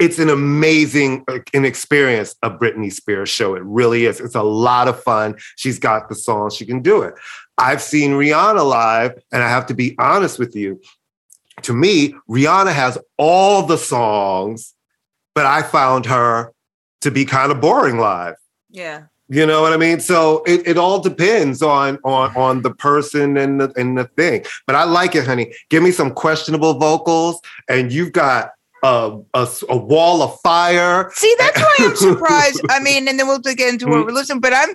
[0.00, 3.54] it's an amazing an experience a Britney Spears show.
[3.54, 4.18] It really is.
[4.18, 5.36] It's a lot of fun.
[5.56, 6.56] She's got the songs.
[6.56, 7.14] She can do it.
[7.58, 10.80] I've seen Rihanna live, and I have to be honest with you.
[11.62, 14.74] To me, Rihanna has all the songs,
[15.34, 16.54] but I found her
[17.00, 18.36] to be kind of boring live.
[18.70, 19.04] Yeah.
[19.28, 20.00] You know what I mean?
[20.00, 24.44] So it, it all depends on on on the person and the and the thing.
[24.66, 25.54] But I like it, honey.
[25.68, 28.50] Give me some questionable vocals, and you've got
[28.82, 31.12] a, a, a wall of fire.
[31.14, 32.60] See, that's why I'm surprised.
[32.70, 34.40] I mean, and then we'll get into what we're listening.
[34.40, 34.74] But I'm,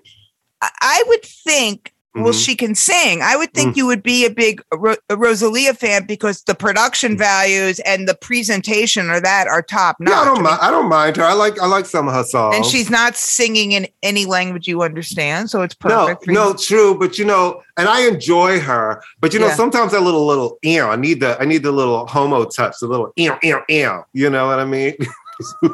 [0.62, 1.92] I would think.
[2.16, 2.46] Well, Mhm.
[2.46, 3.22] she can sing.
[3.22, 3.78] I would think Mm.
[3.78, 9.10] you would be a big Ro- Rosalia fan because the production values and the presentation
[9.10, 10.12] are that are top notch.
[10.14, 10.60] Yeah, I I don't mean, mind.
[10.62, 11.24] I don't mind her.
[11.24, 12.56] I like I like some of her songs.
[12.56, 16.26] and she's not singing in any language you understand, so it's no, perfect.
[16.26, 16.58] for no, you.
[16.58, 16.98] true.
[16.98, 19.02] But you know, and I enjoy her.
[19.20, 19.56] But you know, Yeah.
[19.56, 22.88] sometimes that little little ew, I need the I need the little homo touch, the
[22.88, 24.04] little ew, ew, ew.
[24.14, 24.94] You know what I mean?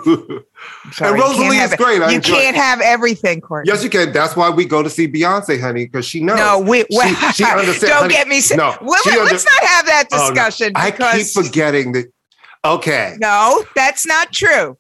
[1.00, 2.02] And Rosalia is great.
[2.02, 3.72] I you can't have everything, Courtney.
[3.72, 4.12] Yes, you can.
[4.12, 6.38] That's why we go to see Beyonce, honey, because she knows.
[6.38, 8.14] No, we, She- well, she understands, don't honey.
[8.14, 8.42] get me.
[8.42, 10.30] si- No, well, she let- under- let's not have that Oh, no.
[10.34, 10.74] discussion.
[10.76, 12.12] I keep forgetting that.
[12.66, 13.16] Okay.
[13.20, 14.78] No, that's not true.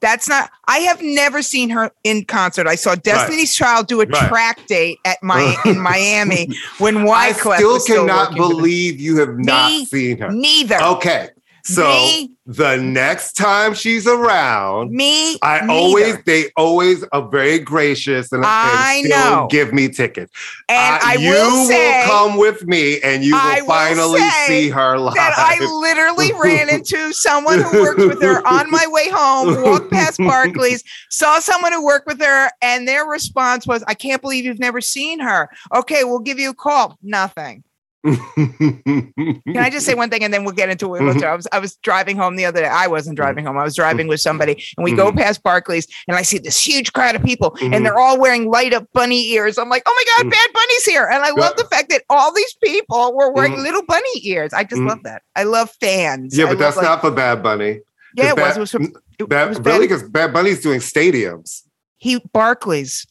[0.00, 0.50] That's not.
[0.68, 2.66] I have never seen her in concert.
[2.66, 4.28] I saw Destiny's Child do a Right.
[4.28, 6.48] track date at my in Miami
[6.78, 10.30] when I Wyclef still was still cannot working believe you have not seen her.
[10.30, 10.76] Neither.
[10.82, 11.28] Okay.
[11.66, 15.38] So Me- the next time she's around, Me.
[15.42, 15.72] I neither.
[15.72, 19.48] always they always are very gracious and, and I still know.
[19.50, 20.30] give me tickets.
[20.68, 24.68] and Uh, I you will say come with me and you will will finally see
[24.68, 25.14] her live.
[25.14, 29.90] that I literally ran into someone who worked with her on my way home, walked
[29.90, 34.44] past Barclays, saw someone who worked with her, and their response was, I can't believe
[34.44, 35.48] you've never seen her.
[35.74, 36.98] Okay, we'll give you a call.
[37.02, 37.64] Nothing.
[38.04, 41.22] Can I just say one thing and then we'll get into what Mhm.
[41.22, 42.68] I was I was driving home the other day.
[42.68, 43.56] I wasn't driving home.
[43.56, 45.16] I was driving with somebody and we go Mhm.
[45.16, 47.74] past Barclays and I see this huge crowd of people Mhm.
[47.74, 49.56] and they're all wearing light up bunny ears.
[49.58, 50.30] I'm like, "Oh my god, Mhm.
[50.32, 53.62] Bad Bunny's here." And I love the fact that all these people were wearing Mhm.
[53.62, 54.52] little bunny ears.
[54.52, 55.22] I just love that.
[55.34, 56.36] I love fans.
[56.36, 57.80] yeah, but that's like- not for Bad Bunny.
[58.16, 58.56] Yeah, it was.
[58.56, 58.82] It was, for-
[59.18, 61.62] it Bad, was really, because Bad Bunny's doing stadiums.
[61.98, 63.06] he Barclays.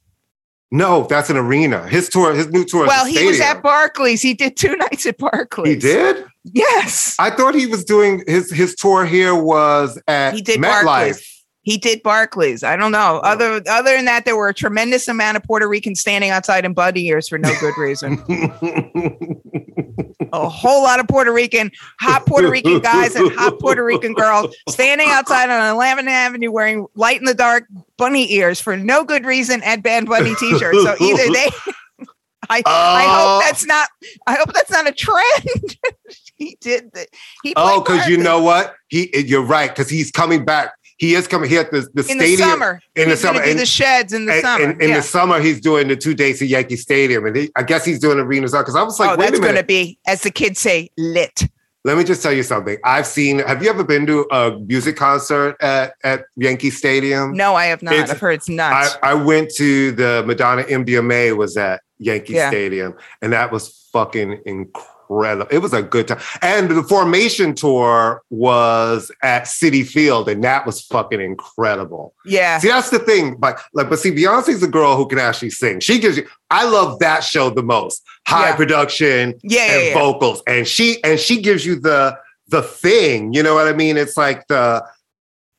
[0.73, 1.87] No, that's an arena.
[1.87, 2.87] His tour, his new tour.
[2.87, 4.23] Well, he was at Barclays.
[4.23, 5.75] He did two nights at Barclays.
[5.75, 6.25] He did.
[6.45, 7.15] Yes.
[7.19, 10.83] I thought he was doing his his tour here was at He did MetLife.
[10.83, 11.32] Barclays.
[11.63, 12.63] He did Barclays.
[12.63, 13.21] I don't know.
[13.23, 13.27] Oh.
[13.27, 16.73] Other other than that, there were a tremendous amount of Puerto Ricans standing outside in
[16.73, 18.21] bunny ears for no good reason.
[20.33, 24.55] a whole lot of Puerto Rican, hot Puerto Rican guys and hot Puerto Rican girls
[24.69, 27.65] standing outside on 11th Avenue wearing light in the dark
[27.97, 30.83] bunny ears for no good reason and Bad Bunny t-shirts.
[30.83, 31.49] So either they
[32.49, 33.09] I, I Oh.
[33.09, 33.45] hope uh.
[33.45, 33.89] that's not
[34.27, 35.77] I hope that's not a trend.
[36.35, 37.07] he did that.
[37.41, 38.75] He oh, because you know what?
[38.89, 40.73] He you're right, because he's coming back.
[40.97, 42.81] He is coming here at the, the in the summer.
[42.95, 44.63] in the He's gonna summer, and- the sheds in the And- summer.
[44.65, 44.95] and in yeah.
[44.97, 47.99] the summer, he's doing the two days at Yankee Stadium, and he, I guess he's
[47.99, 50.59] doing arenas because I was like, oh, wait that's going to be, as the kids
[50.59, 51.43] say, lit.
[51.85, 52.77] Let me just tell you something.
[52.85, 53.39] I've seen.
[53.39, 57.33] Have you ever been to a music concert at at Yankee Stadium?
[57.33, 57.93] No, I have not.
[57.95, 58.97] It's- I've heard it's I, nuts.
[59.03, 62.49] I went to the Madonna MDNA was at Yankee Yeah.
[62.49, 64.89] Stadium, and that was fucking incredible.
[65.09, 66.19] It was a good time.
[66.41, 72.13] And the Formation tour was at Citi Field, and that was fucking incredible.
[72.25, 72.57] yeah.
[72.59, 73.35] See, that's the thing.
[73.35, 75.79] But like, but see, Beyonce's a girl who can actually sing.
[75.79, 76.27] She gives you.
[76.49, 78.03] I love that show the most.
[78.27, 78.55] High Yeah.
[78.55, 79.93] production yeah, and yeah.
[79.95, 83.33] vocals, and she and she gives you the the thing.
[83.33, 83.97] You know what I mean?
[83.97, 84.83] It's like the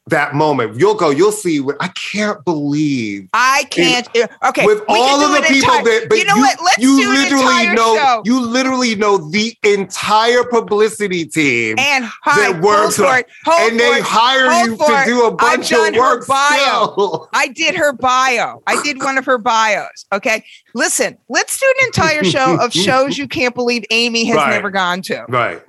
[0.08, 0.78] that moment.
[0.78, 1.08] You'll go.
[1.10, 1.62] You'll see.
[1.80, 4.06] I can't believe I can't.
[4.14, 4.66] uh, Okay.
[4.66, 6.58] with all of the people entire- that but you know what?
[6.62, 8.22] Let's you do literally know show.
[8.26, 13.26] you literally know the entire publicity team and hi, that works for it.
[13.46, 14.02] And they it.
[14.04, 17.26] hire you to do a bunch of work bio.
[17.32, 18.62] I did her bio.
[18.66, 20.04] I did one of her bios.
[20.12, 20.44] Okay.
[20.74, 24.50] Listen, let's do an entire show of shows you can't believe Amy has Right.
[24.50, 25.24] never gone to.
[25.30, 25.62] Right.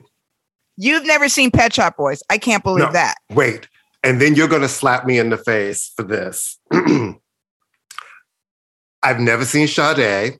[0.78, 2.22] You've never seen Pet Shop Boys.
[2.30, 2.92] I can't believe No.
[2.92, 3.16] that.
[3.30, 3.68] Wait.
[4.06, 6.60] And then you're gonna slap me in the face for this.
[9.04, 10.38] I've never seen Sade,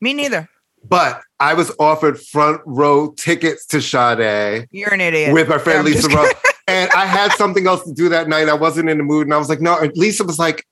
[0.00, 0.48] Me neither.
[0.82, 4.66] but I was offered front row tickets to Sade.
[4.70, 5.32] You're an idiot.
[5.32, 6.32] with my friend I'm Lisa Rose.
[6.66, 8.48] and I had something else to do that night.
[8.48, 9.26] I wasn't in the mood.
[9.26, 9.78] And I was like, no.
[9.78, 10.64] And Lisa was like,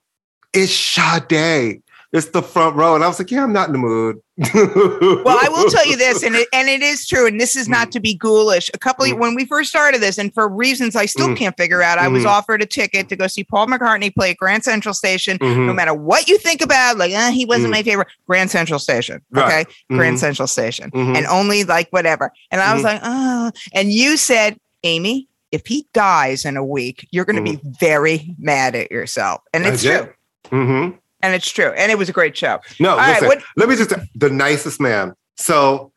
[0.53, 1.83] it's Sade.
[2.13, 2.97] It's the front row.
[2.97, 4.21] And I was like, yeah, I'm not in the mood.
[4.37, 7.69] Well, I will tell you this, and it, and it is true, and this is
[7.69, 8.69] not to be ghoulish.
[8.75, 9.19] A couple of, Mm.
[9.21, 11.37] when we first started this, and for reasons I still Mm.
[11.37, 12.29] can't figure out, I was Mm.
[12.31, 15.39] offered a ticket to go see Paul McCartney play at Grand Central Station.
[15.41, 15.75] No Mhm.
[15.77, 17.77] matter what you think about, like eh, he wasn't Mm.
[17.77, 19.21] my favorite, Grand Central Station.
[19.37, 19.67] Okay, Right.
[19.89, 20.19] Grand.
[20.19, 21.17] Central Station, Mhm.
[21.17, 22.33] and only like whatever.
[22.51, 22.87] And I was Mhm.
[22.87, 27.43] like, oh, and you said, Amy, if he dies in a week, you're going to
[27.53, 29.43] be very mad at yourself.
[29.55, 30.09] And it's true.
[30.51, 30.97] Mm-hmm.
[31.23, 31.73] And it's true.
[31.77, 32.61] And it was a great show.
[32.79, 33.29] No, All right, listen.
[33.29, 35.15] what- let me just the nicest man.
[35.37, 35.93] So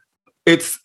[0.45, 0.79] it's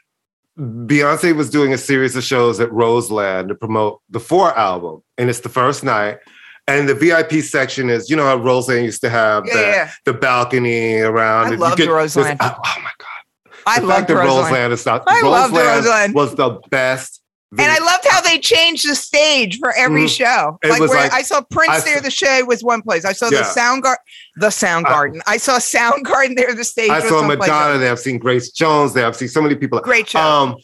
[0.59, 5.31] Beyonce was doing a series of shows at Roseland to promote the Four album, and
[5.31, 6.19] it's the first night.
[6.67, 9.91] And the VIP section is, you know how Roseland used to have Yeah, the, yeah.
[10.05, 11.47] the balcony around.
[11.53, 12.39] I loved get- Roseland.
[12.41, 13.63] Oh, oh my god!
[13.67, 14.39] I the loved fact Roseland.
[14.45, 15.05] Roseland is not.
[15.07, 16.15] I loved Roseland.
[16.15, 17.23] was the best.
[17.51, 20.09] And I loved how they changed the stage for every Mm.
[20.17, 20.59] show.
[20.63, 23.07] Like where like- I saw Prince I there, the show was one place.
[23.07, 23.43] I saw the Yeah.
[23.55, 23.97] Soundgarden,
[24.37, 25.23] the Sound I- Garden.
[25.27, 26.91] I saw Soundgarden there, the stage.
[26.91, 27.91] I saw Madonna there.
[27.91, 29.07] I've seen Grace Jones there.
[29.07, 29.81] I've seen so many people.
[29.81, 30.19] Great show.
[30.21, 30.57] Um,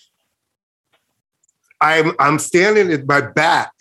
[1.81, 3.73] I'm I'm standing at my back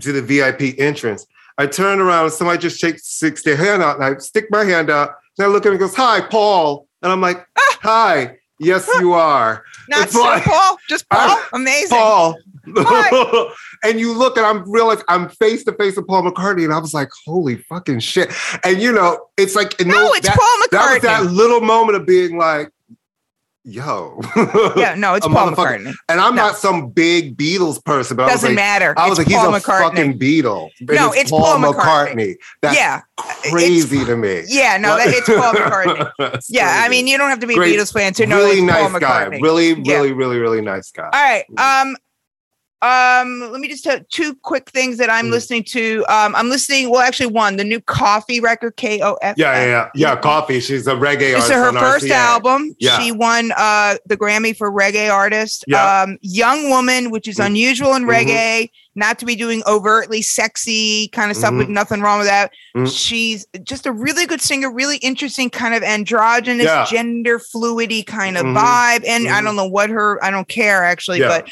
[0.00, 1.26] to the VIP entrance.
[1.58, 4.64] I turn around and somebody just shakes sticks their hand out, and I stick my
[4.64, 5.10] hand out.
[5.38, 7.44] And I look at him and goes, "Hi, Paul," and I'm like,
[7.82, 11.36] "Hi, yes, you are, Not it's so like- Paul, just uh, Paul.
[11.36, 11.98] I- Amazing.
[11.98, 12.38] Paul."
[13.84, 16.72] And you look and I'm real like I'm face to face with Paul McCartney, and
[16.72, 18.32] I was like, "Holy fucking shit!"
[18.64, 22.06] And you know, it's like No, it's that, Paul That was that little moment of
[22.06, 22.70] being like,
[23.64, 24.20] "Yo."
[24.76, 25.52] Yeah, no, it's Paul.
[25.52, 25.92] McCartney.
[26.08, 26.42] And I'm No.
[26.46, 28.94] not some big Beatles person, but I was Doesn't like, matter.
[28.96, 30.68] I was it's like, Paul he's a fucking Beatle.
[30.80, 32.34] No, it's Paul McCartney.
[32.62, 33.00] That's yeah,
[33.50, 34.42] crazy to me.
[34.48, 36.40] yeah, no, that, it's Paul McCartney.
[36.48, 37.78] Yeah, I mean, you don't have to be Great.
[37.78, 39.26] a Beatles fan to know really it's nice Paul guy.
[39.26, 39.42] McCartney.
[39.42, 39.94] Really, Yeah.
[39.96, 41.08] really, really, really nice guy.
[41.12, 41.44] All right.
[41.58, 41.96] Um,
[42.82, 45.30] um, let me just tell two quick things that I'm Mm.
[45.30, 46.04] listening to.
[46.08, 46.90] Um, I'm listening.
[46.90, 49.36] Well, actually, one the new Koffee record, K O F.
[49.38, 49.88] Yeah, yeah, yeah.
[49.94, 50.60] Yeah, Koffee.
[50.60, 51.50] She's a reggae This artist.
[51.50, 52.10] is her first RCA.
[52.14, 52.74] album.
[52.78, 52.98] Yeah.
[52.98, 55.64] She won uh, the Grammy for Reggae Artist.
[55.68, 56.02] Yeah.
[56.02, 57.46] Um, Young Woman, which is Mm.
[57.46, 58.10] unusual in Mhm.
[58.10, 61.58] reggae, not to be doing overtly sexy kind of stuff Mhm.
[61.58, 62.50] with nothing wrong with that.
[62.76, 62.92] Mhm.
[62.94, 66.84] She's just a really good singer, really interesting kind of androgynous, Yeah.
[66.84, 68.56] gender fluidy kind of Mhm.
[68.58, 69.04] vibe.
[69.06, 69.44] And I Mhm.
[69.44, 71.48] don't know what her, I don't care actually, but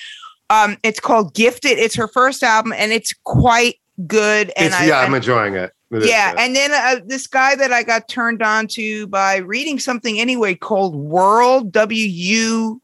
[0.50, 1.78] um, it's called Gifted.
[1.78, 3.76] It's her first album and it's quite
[4.06, 4.52] good.
[4.56, 5.72] And It's, I, yeah, I, am enjoying it.
[5.90, 9.38] It is yeah, and then uh, this guy that I got turned on to by
[9.38, 12.80] reading something anyway called Wurld W U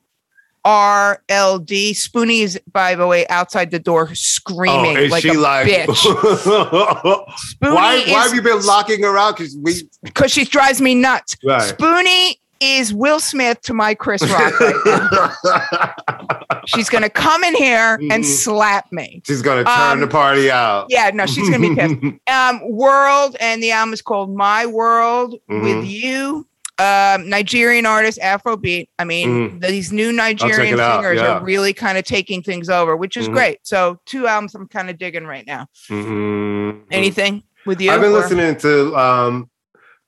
[0.64, 1.92] R L D.
[1.92, 5.68] Spoonie is, by the way, outside the door screaming oh, is like she a like?
[5.68, 6.04] bitch.
[6.44, 7.24] why?
[7.54, 9.36] Spoonie Why have you been locking her out?
[9.36, 11.36] Because we because she drives me nuts.
[11.44, 11.62] right.
[11.62, 15.92] Spoonie is Will Smith to my Chris Rock right.
[16.66, 18.24] She's gonna come in here and Mhm.
[18.24, 19.22] slap me.
[19.26, 20.86] She's gonna turn Um, the party out.
[20.88, 21.94] Yeah, no, she's gonna be pissed.
[22.28, 25.88] um Wurld and the album is called my world with Mhm.
[25.88, 26.46] you
[26.78, 31.38] um nigerian artist afrobeat i mean these new nigerian singers yeah.
[31.38, 33.32] are really kind of taking things over which is Mhm.
[33.32, 36.82] great so two albums i'm kind of digging right now Mhm.
[36.90, 38.94] anything with you I've been or- listening to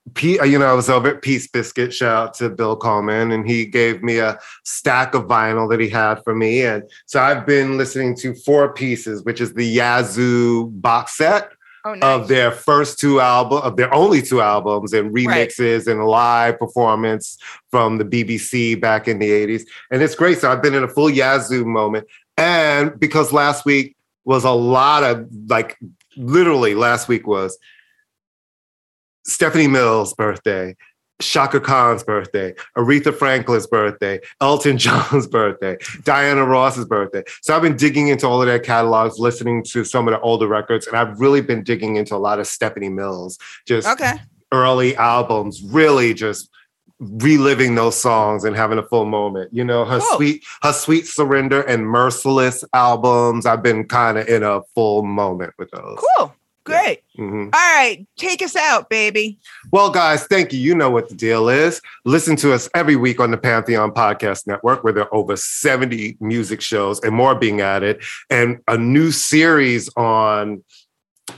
[0.09, 1.92] um P, you know, I was over at Peace Bisquit.
[1.92, 5.88] Shout out to Bill Coleman, and he gave me a stack of vinyl that he
[5.88, 6.62] had for me.
[6.62, 11.50] And so I've been listening to four pieces, which is the Yazoo box set
[11.84, 12.02] oh, nice.
[12.02, 17.38] of their first two album, of their only two albums, and remixes and live performance
[17.70, 19.62] from the BBC back in the 80s.
[19.90, 20.38] And it's great.
[20.38, 22.06] So I've been in a full Yazoo moment.
[22.36, 25.78] And because last week was a lot of like
[26.16, 27.59] literally last week was
[29.29, 30.74] Stephanie Mills' birthday,
[31.20, 37.22] Chaka Khan's birthday, Aretha Franklin's birthday, Elton John's birthday, Diana Ross's birthday.
[37.43, 40.47] So I've been digging into all of their catalogs, listening to some of the older
[40.47, 44.12] records, and I've really been digging into a lot of Stephanie Mills, just okay
[44.51, 46.49] early albums, really just
[47.01, 49.53] reliving those songs and having a full moment.
[49.53, 50.16] You know, her Cool.
[50.16, 53.45] sweet, her sweet surrender and merciless albums.
[53.47, 55.99] I've been kind of in a full moment with those.
[56.16, 56.35] cool
[56.69, 57.47] great Mhm.
[57.55, 59.39] all right take us out baby
[59.73, 60.59] Well, guys, thank you.
[60.61, 61.83] You know what the deal is.
[62.07, 66.16] Listen to us every week on the Pantheon Podcast Network, where there are over 70
[66.21, 70.62] music shows and more being added, and a new series on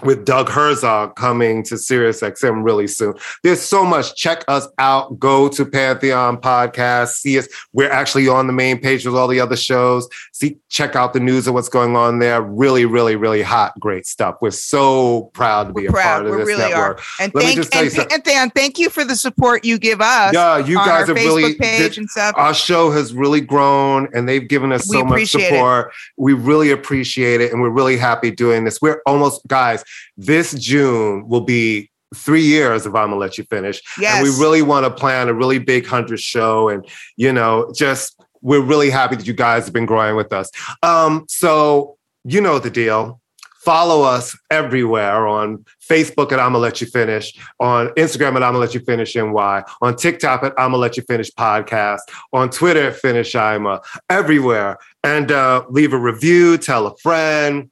[0.03, 3.15] with Doug Herzog coming to SiriusXM really soon.
[3.43, 4.15] There's so much.
[4.17, 5.19] Check us out.
[5.19, 7.15] Go to Pantheon Podcast.
[7.15, 7.49] See us.
[7.73, 10.09] We're actually on the main page with all the other shows.
[10.33, 12.41] See, check out the news of what's going on there.
[12.43, 14.37] Really, really, really hot, great stuff.
[14.41, 16.05] We're so proud to be We're a proud.
[16.23, 16.69] part of We this really are.
[16.69, 17.03] network.
[17.21, 18.21] and Let me thank just tell you and, something.
[18.25, 21.25] Dan, thank you for the support you give us Yeah, you guys our have facebook
[21.25, 25.11] really page and stuff our show has really grown and they've given us so much
[25.11, 25.49] appreciate it.
[25.51, 25.93] support.
[26.17, 28.81] We really appreciate it and we're really happy doing this.
[28.81, 29.80] We're almost guys,
[30.17, 33.81] this June will be three years if I'm gonna let you finish.
[33.99, 37.73] yes And we really want to plan a really big hundred show and you know,
[37.75, 40.51] just we're really happy that you guys have been growing with us.
[40.83, 43.21] Um, so you know the deal.
[43.65, 48.73] Follow us everywhere on Facebook at I'ma Let You Finish, on Instagram at I'ma Let
[48.73, 52.01] You Finish NY, on TikTok at I'ma Let You Finish Podcast,
[52.33, 54.79] on Twitter at Finish Ima, everywhere.
[55.05, 57.71] And uh, leave a review, tell a friend,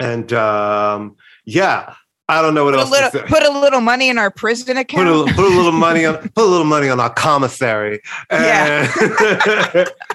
[0.00, 1.94] And um, yeah,
[2.28, 2.90] I don't know what Put a else.
[2.92, 3.24] little to say.
[3.26, 5.08] put a little money in our prison account.
[5.08, 8.00] Put a, put a little money on put a little money on our commissary.
[8.30, 8.88] And,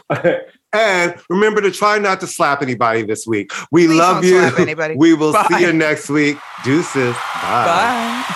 [0.73, 3.51] and remember to try not to slap anybody this week.
[3.71, 4.39] We Please love you.
[4.39, 4.95] slap anybody.
[4.97, 5.45] We will Bye.
[5.49, 6.37] see you next week.
[6.63, 7.13] Deuces.
[7.15, 8.25] Bye.
[8.27, 8.35] Bye.